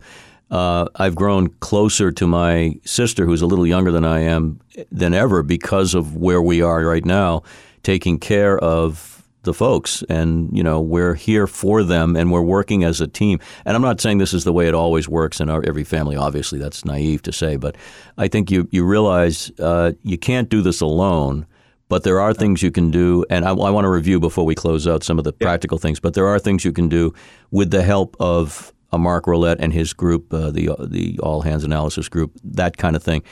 uh, 0.51 0.87
I've 0.95 1.15
grown 1.15 1.49
closer 1.59 2.11
to 2.11 2.27
my 2.27 2.75
sister, 2.83 3.25
who's 3.25 3.41
a 3.41 3.47
little 3.47 3.67
younger 3.67 3.91
than 3.91 4.05
I 4.05 4.19
am, 4.21 4.59
than 4.91 5.13
ever 5.13 5.43
because 5.43 5.93
of 5.93 6.15
where 6.15 6.41
we 6.41 6.61
are 6.61 6.83
right 6.83 7.05
now, 7.05 7.43
taking 7.83 8.19
care 8.19 8.57
of 8.59 9.23
the 9.43 9.53
folks. 9.53 10.03
And, 10.09 10.55
you 10.55 10.63
know, 10.63 10.81
we're 10.81 11.13
here 11.13 11.47
for 11.47 11.83
them 11.83 12.15
and 12.15 12.31
we're 12.31 12.41
working 12.41 12.83
as 12.83 12.99
a 12.99 13.07
team. 13.07 13.39
And 13.65 13.75
I'm 13.75 13.81
not 13.81 14.01
saying 14.01 14.17
this 14.17 14.33
is 14.33 14.43
the 14.43 14.53
way 14.53 14.67
it 14.67 14.73
always 14.73 15.07
works 15.07 15.39
in 15.39 15.49
our, 15.49 15.63
every 15.65 15.83
family. 15.83 16.15
Obviously, 16.15 16.59
that's 16.59 16.83
naive 16.83 17.21
to 17.23 17.31
say. 17.31 17.55
But 17.55 17.75
I 18.17 18.27
think 18.27 18.51
you, 18.51 18.67
you 18.71 18.85
realize 18.85 19.51
uh, 19.59 19.93
you 20.03 20.17
can't 20.17 20.49
do 20.49 20.61
this 20.61 20.81
alone. 20.81 21.45
But 21.87 22.03
there 22.03 22.19
are 22.21 22.35
things 22.35 22.61
you 22.61 22.69
can 22.69 22.91
do, 22.91 23.25
and 23.31 23.43
I, 23.43 23.49
I 23.49 23.71
want 23.71 23.85
to 23.85 23.89
review 23.89 24.19
before 24.19 24.45
we 24.45 24.53
close 24.53 24.87
out 24.87 25.03
some 25.03 25.17
of 25.17 25.23
the 25.23 25.33
yeah. 25.39 25.47
practical 25.47 25.79
things. 25.79 25.99
But 25.99 26.13
there 26.13 26.27
are 26.27 26.37
things 26.37 26.63
you 26.63 26.71
can 26.71 26.87
do 26.87 27.15
with 27.49 27.71
the 27.71 27.81
help 27.81 28.15
of 28.19 28.71
Mark 28.97 29.25
Rolette 29.25 29.57
and 29.59 29.73
his 29.73 29.93
group, 29.93 30.33
uh, 30.33 30.51
the 30.51 30.69
the 30.79 31.19
All 31.21 31.41
Hands 31.41 31.63
Analysis 31.63 32.09
Group, 32.09 32.31
that 32.43 32.77
kind 32.77 32.95
of 32.95 33.03
thing, 33.03 33.23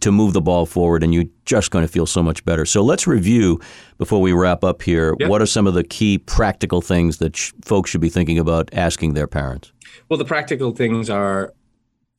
to 0.00 0.12
move 0.12 0.32
the 0.32 0.40
ball 0.40 0.66
forward, 0.66 1.02
and 1.02 1.14
you're 1.14 1.24
just 1.44 1.70
going 1.70 1.84
to 1.84 1.88
feel 1.88 2.06
so 2.06 2.22
much 2.22 2.44
better. 2.44 2.64
So 2.64 2.82
let's 2.82 3.06
review 3.06 3.60
before 3.96 4.20
we 4.20 4.32
wrap 4.32 4.64
up 4.64 4.82
here. 4.82 5.16
Yep. 5.18 5.28
What 5.28 5.42
are 5.42 5.46
some 5.46 5.66
of 5.66 5.74
the 5.74 5.84
key 5.84 6.18
practical 6.18 6.80
things 6.80 7.18
that 7.18 7.36
sh- 7.36 7.52
folks 7.64 7.90
should 7.90 8.00
be 8.00 8.08
thinking 8.10 8.38
about 8.38 8.68
asking 8.72 9.14
their 9.14 9.26
parents? 9.26 9.72
Well, 10.08 10.18
the 10.18 10.24
practical 10.24 10.72
things 10.72 11.10
are: 11.10 11.54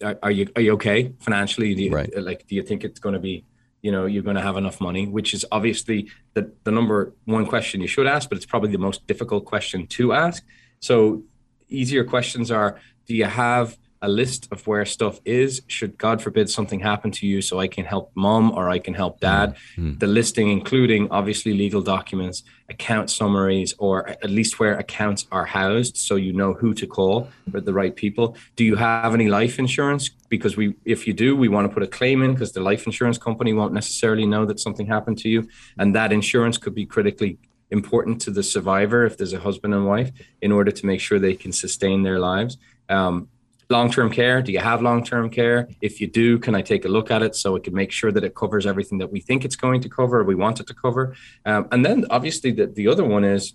are, 0.04 0.20
are 0.24 0.32
you 0.32 0.48
are 0.56 0.62
you 0.62 0.74
okay 0.74 1.14
financially? 1.20 1.76
Do 1.76 1.84
you, 1.84 1.92
right. 1.92 2.12
Like, 2.18 2.48
do 2.48 2.56
you 2.56 2.64
think 2.64 2.84
it's 2.84 3.00
going 3.00 3.14
to 3.14 3.20
be 3.20 3.46
you 3.82 3.92
know 3.92 4.06
you're 4.06 4.24
going 4.24 4.36
to 4.36 4.42
have 4.42 4.58
enough 4.58 4.82
money 4.82 5.08
which 5.08 5.34
is 5.34 5.46
obviously 5.52 6.10
the, 6.34 6.52
the 6.64 6.72
number 6.72 7.14
one 7.26 7.46
question 7.46 7.82
you 7.82 7.88
should 7.88 8.08
ask 8.08 8.30
but 8.30 8.38
it's 8.38 8.46
probably 8.46 8.72
the 8.72 8.78
most 8.78 9.08
difficult 9.08 9.46
question 9.46 9.88
to 9.88 10.14
ask 10.14 10.44
so 10.80 11.24
easier 11.70 12.04
questions 12.04 12.52
are 12.52 12.80
do 13.06 13.16
you 13.16 13.26
have 13.26 13.78
a 14.02 14.08
list 14.08 14.48
of 14.52 14.66
where 14.66 14.86
stuff 14.86 15.20
is? 15.26 15.62
Should 15.68 15.98
god 15.98 16.22
forbid 16.22 16.50
something 16.50 16.80
happen 16.80 17.12
to 17.12 17.28
you 17.28 17.42
so 17.42 17.60
i 17.60 17.68
can 17.68 17.86
help 17.86 18.12
mom 18.16 18.52
or 18.52 18.70
i 18.70 18.80
can 18.80 18.94
help 18.94 19.20
dad? 19.20 19.56
Mm-hmm. 19.56 19.98
the 19.98 20.08
listing 20.08 20.50
including 20.50 21.10
obviously 21.12 21.54
legal 21.54 21.82
documents 21.82 22.44
account 22.70 23.10
summaries 23.10 23.74
or 23.78 24.10
at 24.10 24.30
least 24.30 24.60
where 24.60 24.78
accounts 24.78 25.26
are 25.32 25.46
housed 25.46 25.98
so 25.98 26.16
you 26.16 26.32
know 26.32 26.54
who 26.54 26.74
to 26.74 26.88
call 26.88 27.30
for 27.52 27.60
the 27.60 27.74
right 27.74 27.96
people. 27.96 28.36
Do 28.56 28.64
you 28.64 28.76
have 28.76 29.14
any 29.14 29.28
life 29.28 29.60
insurance? 29.60 30.10
Because 30.30 30.56
we 30.56 30.76
if 30.86 31.08
you 31.08 31.14
do 31.14 31.36
we 31.36 31.48
want 31.48 31.68
to 31.68 31.74
put 31.74 31.84
a 31.84 31.88
claim 31.88 32.22
in 32.22 32.34
because 32.34 32.52
the 32.52 32.62
life 32.62 32.86
insurance 32.86 33.18
company 33.18 33.54
won't 33.54 33.74
necessarily 33.74 34.26
know 34.26 34.46
that 34.46 34.60
something 34.60 34.88
happened 34.88 35.18
to 35.20 35.30
you. 35.30 35.48
And 35.78 35.96
that 35.96 36.12
insurance 36.14 36.58
could 36.58 36.76
be 36.76 36.86
critically 36.86 37.40
important 37.72 38.22
to 38.22 38.32
the 38.32 38.44
survivor 38.44 39.06
if 39.06 39.18
there's 39.18 39.34
a 39.34 39.40
husband 39.40 39.74
and 39.74 39.86
wife 39.86 40.12
in 40.42 40.52
order 40.52 40.72
to 40.72 40.86
make 40.86 41.00
sure 41.00 41.20
they 41.20 41.36
can 41.36 41.52
sustain 41.52 42.04
their 42.04 42.20
lives. 42.20 42.58
Um, 42.90 43.30
long-term 43.70 44.10
care 44.12 44.42
do 44.42 44.52
you 44.52 44.60
have 44.60 44.82
long-term 44.82 45.30
care? 45.30 45.68
If 45.80 46.02
you 46.02 46.08
do 46.08 46.40
can 46.40 46.56
i 46.56 46.62
take 46.62 46.86
a 46.86 46.88
look 46.88 47.12
at 47.12 47.22
it 47.22 47.36
so 47.36 47.56
it 47.56 47.64
can 47.64 47.76
make 47.76 47.92
sure 47.92 48.12
that 48.12 48.24
it 48.24 48.34
covers 48.34 48.66
everything 48.66 48.98
that 48.98 49.12
we 49.12 49.20
think 49.20 49.46
it's 49.46 49.56
going 49.56 49.82
to 49.82 49.90
cover 49.90 50.22
or 50.22 50.24
we 50.24 50.36
want 50.36 50.60
it 50.60 50.68
to 50.68 50.74
cover? 50.74 51.16
Um, 51.46 51.68
and 51.72 51.86
then 51.86 52.06
obviously 52.10 52.52
the, 52.52 52.66
the 52.66 52.88
other 52.88 53.06
one 53.06 53.24
is 53.24 53.54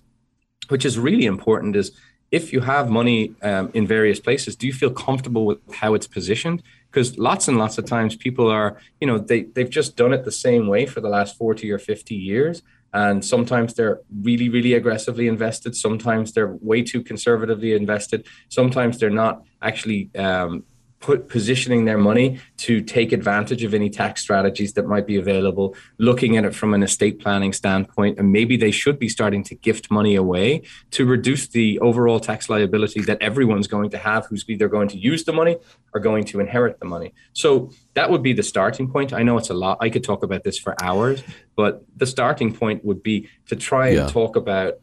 which 0.68 0.84
is 0.84 0.98
really 0.98 1.26
important 1.26 1.76
is 1.76 1.92
if 2.30 2.52
you 2.52 2.60
have 2.60 2.88
money 2.88 3.34
um, 3.42 3.70
in 3.74 3.86
various 3.86 4.20
places 4.20 4.56
do 4.56 4.66
you 4.66 4.72
feel 4.72 4.90
comfortable 4.90 5.44
with 5.46 5.58
how 5.74 5.94
it's 5.94 6.06
positioned? 6.06 6.62
Because 6.90 7.18
lots 7.18 7.48
and 7.48 7.58
lots 7.58 7.76
of 7.78 7.84
times 7.84 8.14
people 8.14 8.48
are 8.48 8.78
you 9.00 9.08
know 9.08 9.18
they, 9.18 9.42
they've 9.42 9.68
just 9.68 9.96
done 9.96 10.12
it 10.12 10.24
the 10.24 10.32
same 10.32 10.68
way 10.68 10.86
for 10.86 11.00
the 11.00 11.08
last 11.08 11.36
40 11.36 11.72
or 11.72 11.78
50 11.80 12.14
years 12.14 12.62
and 12.94 13.24
sometimes 13.24 13.74
they're 13.74 14.00
really 14.22 14.48
really 14.48 14.74
aggressively 14.74 15.28
invested. 15.28 15.76
Sometimes 15.76 16.32
they're 16.32 16.56
way 16.60 16.82
too 16.82 17.02
conservatively 17.02 17.74
invested. 17.74 18.26
Sometimes 18.48 18.98
they're 18.98 19.10
not 19.10 19.42
actually 19.60 20.10
um, 20.16 20.64
put 21.04 21.28
positioning 21.28 21.84
their 21.84 21.98
money 21.98 22.40
to 22.56 22.80
take 22.80 23.12
advantage 23.12 23.62
of 23.62 23.74
any 23.74 23.90
tax 23.90 24.22
strategies 24.22 24.72
that 24.72 24.86
might 24.86 25.06
be 25.06 25.18
available, 25.18 25.76
looking 25.98 26.38
at 26.38 26.46
it 26.46 26.54
from 26.54 26.72
an 26.72 26.82
estate 26.82 27.20
planning 27.20 27.52
standpoint, 27.52 28.18
and 28.18 28.32
maybe 28.32 28.56
they 28.56 28.70
should 28.70 28.98
be 28.98 29.10
starting 29.10 29.44
to 29.44 29.54
gift 29.54 29.90
money 29.90 30.14
away 30.14 30.62
to 30.92 31.04
reduce 31.04 31.48
the 31.48 31.78
overall 31.80 32.18
tax 32.18 32.48
liability 32.48 33.02
that 33.02 33.20
everyone's 33.20 33.66
going 33.66 33.90
to 33.90 33.98
have 33.98 34.24
who's 34.24 34.46
either 34.48 34.66
going 34.66 34.88
to 34.88 34.96
use 34.96 35.24
the 35.24 35.32
money 35.32 35.58
or 35.92 36.00
going 36.00 36.24
to 36.24 36.40
inherit 36.40 36.80
the 36.80 36.86
money. 36.86 37.12
So 37.34 37.70
that 37.92 38.10
would 38.10 38.22
be 38.22 38.32
the 38.32 38.42
starting 38.42 38.90
point. 38.90 39.12
I 39.12 39.22
know 39.22 39.36
it's 39.36 39.50
a 39.50 39.54
lot. 39.54 39.76
I 39.82 39.90
could 39.90 40.04
talk 40.04 40.22
about 40.22 40.42
this 40.42 40.58
for 40.58 40.74
hours, 40.82 41.22
but 41.54 41.84
the 41.94 42.06
starting 42.06 42.54
point 42.54 42.82
would 42.82 43.02
be 43.02 43.28
to 43.48 43.56
try 43.56 43.90
yeah. 43.90 44.04
and 44.04 44.10
talk 44.10 44.36
about 44.36 44.78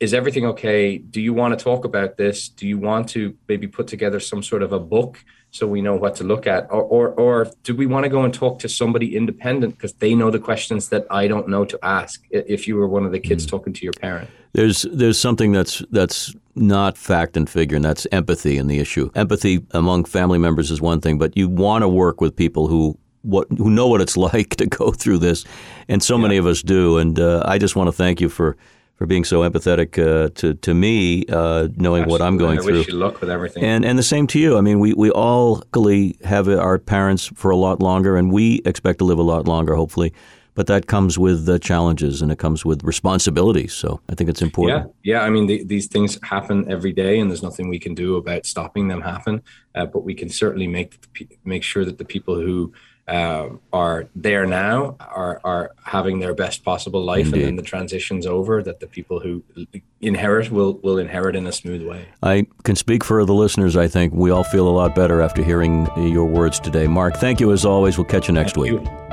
is 0.00 0.12
everything 0.12 0.44
okay? 0.44 0.98
Do 0.98 1.20
you 1.20 1.32
want 1.32 1.56
to 1.56 1.62
talk 1.62 1.84
about 1.84 2.16
this? 2.16 2.48
Do 2.48 2.66
you 2.66 2.76
want 2.76 3.10
to 3.10 3.36
maybe 3.46 3.68
put 3.68 3.86
together 3.86 4.18
some 4.18 4.42
sort 4.42 4.64
of 4.64 4.72
a 4.72 4.80
book 4.80 5.24
so 5.52 5.66
we 5.66 5.82
know 5.82 5.94
what 5.94 6.16
to 6.16 6.24
look 6.24 6.46
at 6.46 6.66
or 6.70 6.82
or, 6.82 7.08
or 7.10 7.50
do 7.62 7.76
we 7.76 7.86
want 7.86 8.04
to 8.04 8.08
go 8.08 8.24
and 8.24 8.34
talk 8.34 8.58
to 8.58 8.68
somebody 8.68 9.14
independent 9.14 9.76
because 9.76 9.92
they 9.94 10.14
know 10.14 10.30
the 10.30 10.38
questions 10.38 10.88
that 10.88 11.06
i 11.10 11.28
don't 11.28 11.46
know 11.48 11.64
to 11.64 11.78
ask 11.82 12.24
if 12.30 12.66
you 12.66 12.74
were 12.74 12.88
one 12.88 13.04
of 13.04 13.12
the 13.12 13.20
kids 13.20 13.46
mm. 13.46 13.50
talking 13.50 13.72
to 13.72 13.84
your 13.84 13.92
parent 13.92 14.28
there's 14.54 14.82
there's 14.92 15.18
something 15.18 15.52
that's 15.52 15.82
that's 15.90 16.34
not 16.54 16.98
fact 16.98 17.36
and 17.36 17.48
figure 17.48 17.76
and 17.76 17.84
that's 17.84 18.06
empathy 18.12 18.56
in 18.56 18.66
the 18.66 18.78
issue 18.78 19.10
empathy 19.14 19.64
among 19.72 20.04
family 20.04 20.38
members 20.38 20.70
is 20.70 20.80
one 20.80 21.00
thing 21.00 21.18
but 21.18 21.36
you 21.36 21.48
want 21.48 21.82
to 21.82 21.88
work 21.88 22.20
with 22.20 22.34
people 22.34 22.66
who 22.66 22.98
what 23.20 23.46
who 23.58 23.70
know 23.70 23.86
what 23.86 24.00
it's 24.00 24.16
like 24.32 24.56
to 24.56 24.66
go 24.66 24.90
through 24.90 25.18
this 25.18 25.44
and 25.86 26.02
so 26.02 26.16
yeah. 26.16 26.22
many 26.22 26.36
of 26.38 26.46
us 26.46 26.62
do 26.62 26.96
and 26.96 27.20
uh, 27.20 27.42
i 27.44 27.58
just 27.58 27.76
want 27.76 27.88
to 27.88 27.92
thank 27.92 28.20
you 28.20 28.28
for 28.28 28.56
for 29.02 29.06
being 29.06 29.24
so 29.24 29.40
empathetic 29.40 29.98
uh, 29.98 30.28
to 30.36 30.54
to 30.54 30.74
me, 30.74 31.24
uh, 31.26 31.66
knowing 31.74 32.02
Absolutely. 32.02 32.10
what 32.12 32.22
I'm 32.22 32.36
going 32.36 32.60
I 32.60 32.62
through. 32.62 32.78
Wish 32.78 32.88
you 32.88 32.94
luck 32.94 33.20
with 33.20 33.30
everything. 33.30 33.64
And 33.64 33.84
and 33.84 33.98
the 33.98 34.02
same 34.04 34.28
to 34.28 34.38
you. 34.38 34.56
I 34.56 34.60
mean, 34.60 34.78
we 34.78 34.94
we 34.94 35.10
all 35.10 35.56
luckily 35.56 36.16
have 36.22 36.48
our 36.48 36.78
parents 36.78 37.26
for 37.34 37.50
a 37.50 37.56
lot 37.56 37.82
longer, 37.82 38.16
and 38.16 38.30
we 38.30 38.62
expect 38.64 39.00
to 39.00 39.04
live 39.04 39.18
a 39.18 39.24
lot 39.24 39.48
longer, 39.48 39.74
hopefully. 39.74 40.12
But 40.54 40.68
that 40.68 40.86
comes 40.86 41.18
with 41.18 41.48
uh, 41.48 41.58
challenges 41.58 42.22
and 42.22 42.30
it 42.30 42.38
comes 42.38 42.62
with 42.62 42.84
responsibilities. 42.84 43.72
So 43.72 44.00
I 44.10 44.14
think 44.14 44.28
it's 44.28 44.42
important. 44.42 44.92
Yeah, 45.02 45.14
yeah. 45.14 45.24
I 45.24 45.30
mean, 45.30 45.46
the, 45.46 45.64
these 45.64 45.86
things 45.88 46.18
happen 46.22 46.70
every 46.70 46.92
day, 46.92 47.18
and 47.18 47.28
there's 47.28 47.42
nothing 47.42 47.70
we 47.70 47.80
can 47.80 47.94
do 47.94 48.16
about 48.16 48.46
stopping 48.46 48.86
them 48.86 49.00
happen. 49.00 49.42
Uh, 49.74 49.86
but 49.86 50.04
we 50.04 50.14
can 50.14 50.28
certainly 50.28 50.68
make 50.68 50.90
make 51.44 51.64
sure 51.64 51.84
that 51.84 51.98
the 51.98 52.04
people 52.04 52.36
who 52.36 52.72
uh, 53.08 53.48
are 53.72 54.06
there 54.14 54.46
now 54.46 54.96
are 55.00 55.40
are 55.44 55.72
having 55.84 56.20
their 56.20 56.34
best 56.34 56.64
possible 56.64 57.04
life 57.04 57.26
Indeed. 57.26 57.34
and 57.34 57.44
then 57.46 57.56
the 57.56 57.62
transition's 57.62 58.26
over 58.26 58.62
that 58.62 58.80
the 58.80 58.86
people 58.86 59.20
who 59.20 59.42
inherit 60.00 60.50
will 60.50 60.74
will 60.74 60.98
inherit 60.98 61.34
in 61.34 61.46
a 61.46 61.52
smooth 61.52 61.86
way. 61.86 62.06
I 62.22 62.46
can 62.64 62.76
speak 62.76 63.04
for 63.04 63.24
the 63.24 63.34
listeners 63.34 63.76
i 63.76 63.88
think. 63.88 64.12
We 64.14 64.30
all 64.30 64.44
feel 64.44 64.68
a 64.68 64.70
lot 64.70 64.94
better 64.94 65.20
after 65.20 65.42
hearing 65.42 65.88
your 65.96 66.26
words 66.26 66.60
today. 66.60 66.86
Mark 66.86 67.16
thank 67.16 67.40
you 67.40 67.52
as 67.52 67.64
always. 67.64 67.98
We'll 67.98 68.06
catch 68.06 68.28
you 68.28 68.34
next 68.34 68.54
thank 68.54 68.80
week. 68.80 68.88
you. 68.88 69.11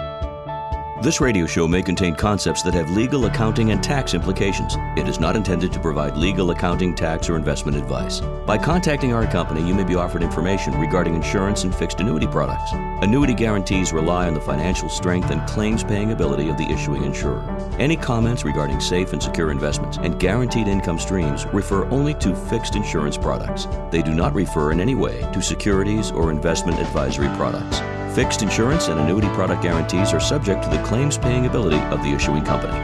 This 1.02 1.22
radio 1.22 1.46
show 1.46 1.66
may 1.66 1.82
contain 1.82 2.14
concepts 2.14 2.62
that 2.64 2.74
have 2.74 2.92
legal, 2.92 3.24
accounting, 3.24 3.72
and 3.72 3.82
tax 3.82 4.14
implications. 4.14 4.76
It 4.98 5.08
is 5.08 5.18
not 5.18 5.38
intended 5.38 5.72
to 5.72 5.80
provide 5.80 6.18
legal, 6.18 6.52
accounting, 6.52 6.94
tax, 6.94 7.30
or 7.30 7.38
investment 7.38 7.78
advice. 7.78 8.20
By 8.46 8.58
contacting 8.58 9.14
our 9.14 9.26
company, 9.26 9.66
you 9.66 9.74
may 9.74 9.86
be 9.86 9.96
offered 9.96 10.24
information 10.24 10.78
regarding 10.78 11.16
insurance 11.16 11.64
and 11.64 11.74
fixed 11.74 12.02
annuity 12.02 12.28
products. 12.28 12.74
Annuity 13.02 13.34
guarantees 13.34 13.94
rely 13.94 14.28
on 14.28 14.34
the 14.34 14.42
financial 14.42 14.90
strength 14.90 15.32
and 15.32 15.48
claims 15.48 15.86
paying 15.86 16.12
ability 16.12 16.50
of 16.50 16.58
the 16.58 16.70
issuing 16.70 17.06
insurer. 17.06 17.46
Any 17.80 17.96
comments 17.96 18.44
regarding 18.44 18.82
safe 18.82 19.14
and 19.14 19.24
secure 19.24 19.52
investments 19.52 19.98
and 20.02 20.20
guaranteed 20.20 20.68
income 20.68 21.00
streams 21.00 21.46
refer 21.54 21.86
only 21.92 22.14
to 22.16 22.36
fixed 22.36 22.76
insurance 22.76 23.18
products. 23.18 23.70
They 23.90 24.02
do 24.02 24.14
not 24.14 24.34
refer 24.34 24.74
in 24.74 24.82
any 24.82 24.96
way 24.96 25.22
to 25.32 25.42
securities 25.42 26.12
or 26.12 26.30
investment 26.30 26.78
advisory 26.78 27.30
products. 27.38 27.80
Fixed 28.20 28.42
insurance 28.42 28.90
and 28.90 29.00
annuity 29.00 29.30
product 29.30 29.64
guarantees 29.64 30.12
are 30.12 30.20
subject 30.20 30.62
to 30.64 30.70
the 30.70 30.84
claims 30.84 31.18
paying 31.18 31.46
ability 31.46 31.78
of 31.78 32.04
the 32.04 32.10
issuing 32.10 32.44
company. 32.44 32.78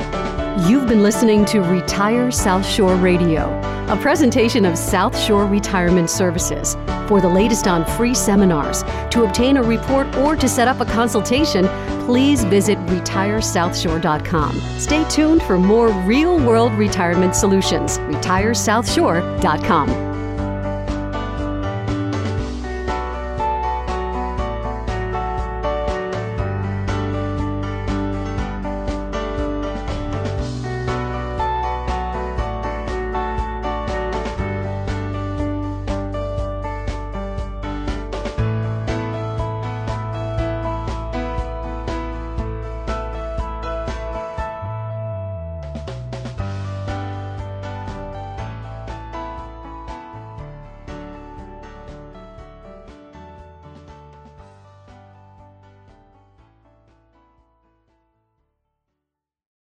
You've 0.66 0.88
been 0.88 1.04
listening 1.04 1.44
to 1.48 1.60
Retire 1.60 2.32
South 2.32 2.66
Shore 2.66 2.96
Radio, 2.96 3.50
a 3.90 4.00
presentation 4.02 4.64
of 4.64 4.78
South 4.78 5.20
Shore 5.20 5.46
Retirement 5.46 6.10
Services. 6.10 6.76
For 7.10 7.20
the 7.20 7.28
latest 7.28 7.68
on 7.68 7.84
free 7.98 8.14
seminars, 8.14 8.84
to 9.12 9.26
obtain 9.26 9.58
a 9.58 9.62
report, 9.62 10.16
or 10.16 10.38
to 10.38 10.48
set 10.48 10.70
up 10.70 10.80
a 10.80 10.86
consultation, 10.86 11.68
please 12.06 12.46
visit 12.46 12.78
retiresouthshore.com. 12.86 14.80
Stay 14.80 15.04
tuned 15.10 15.44
for 15.44 15.58
more 15.58 15.90
real 16.06 16.38
world 16.38 16.72
retirement 16.76 17.36
solutions. 17.36 17.98
RetireSouthShore.com. 17.98 20.05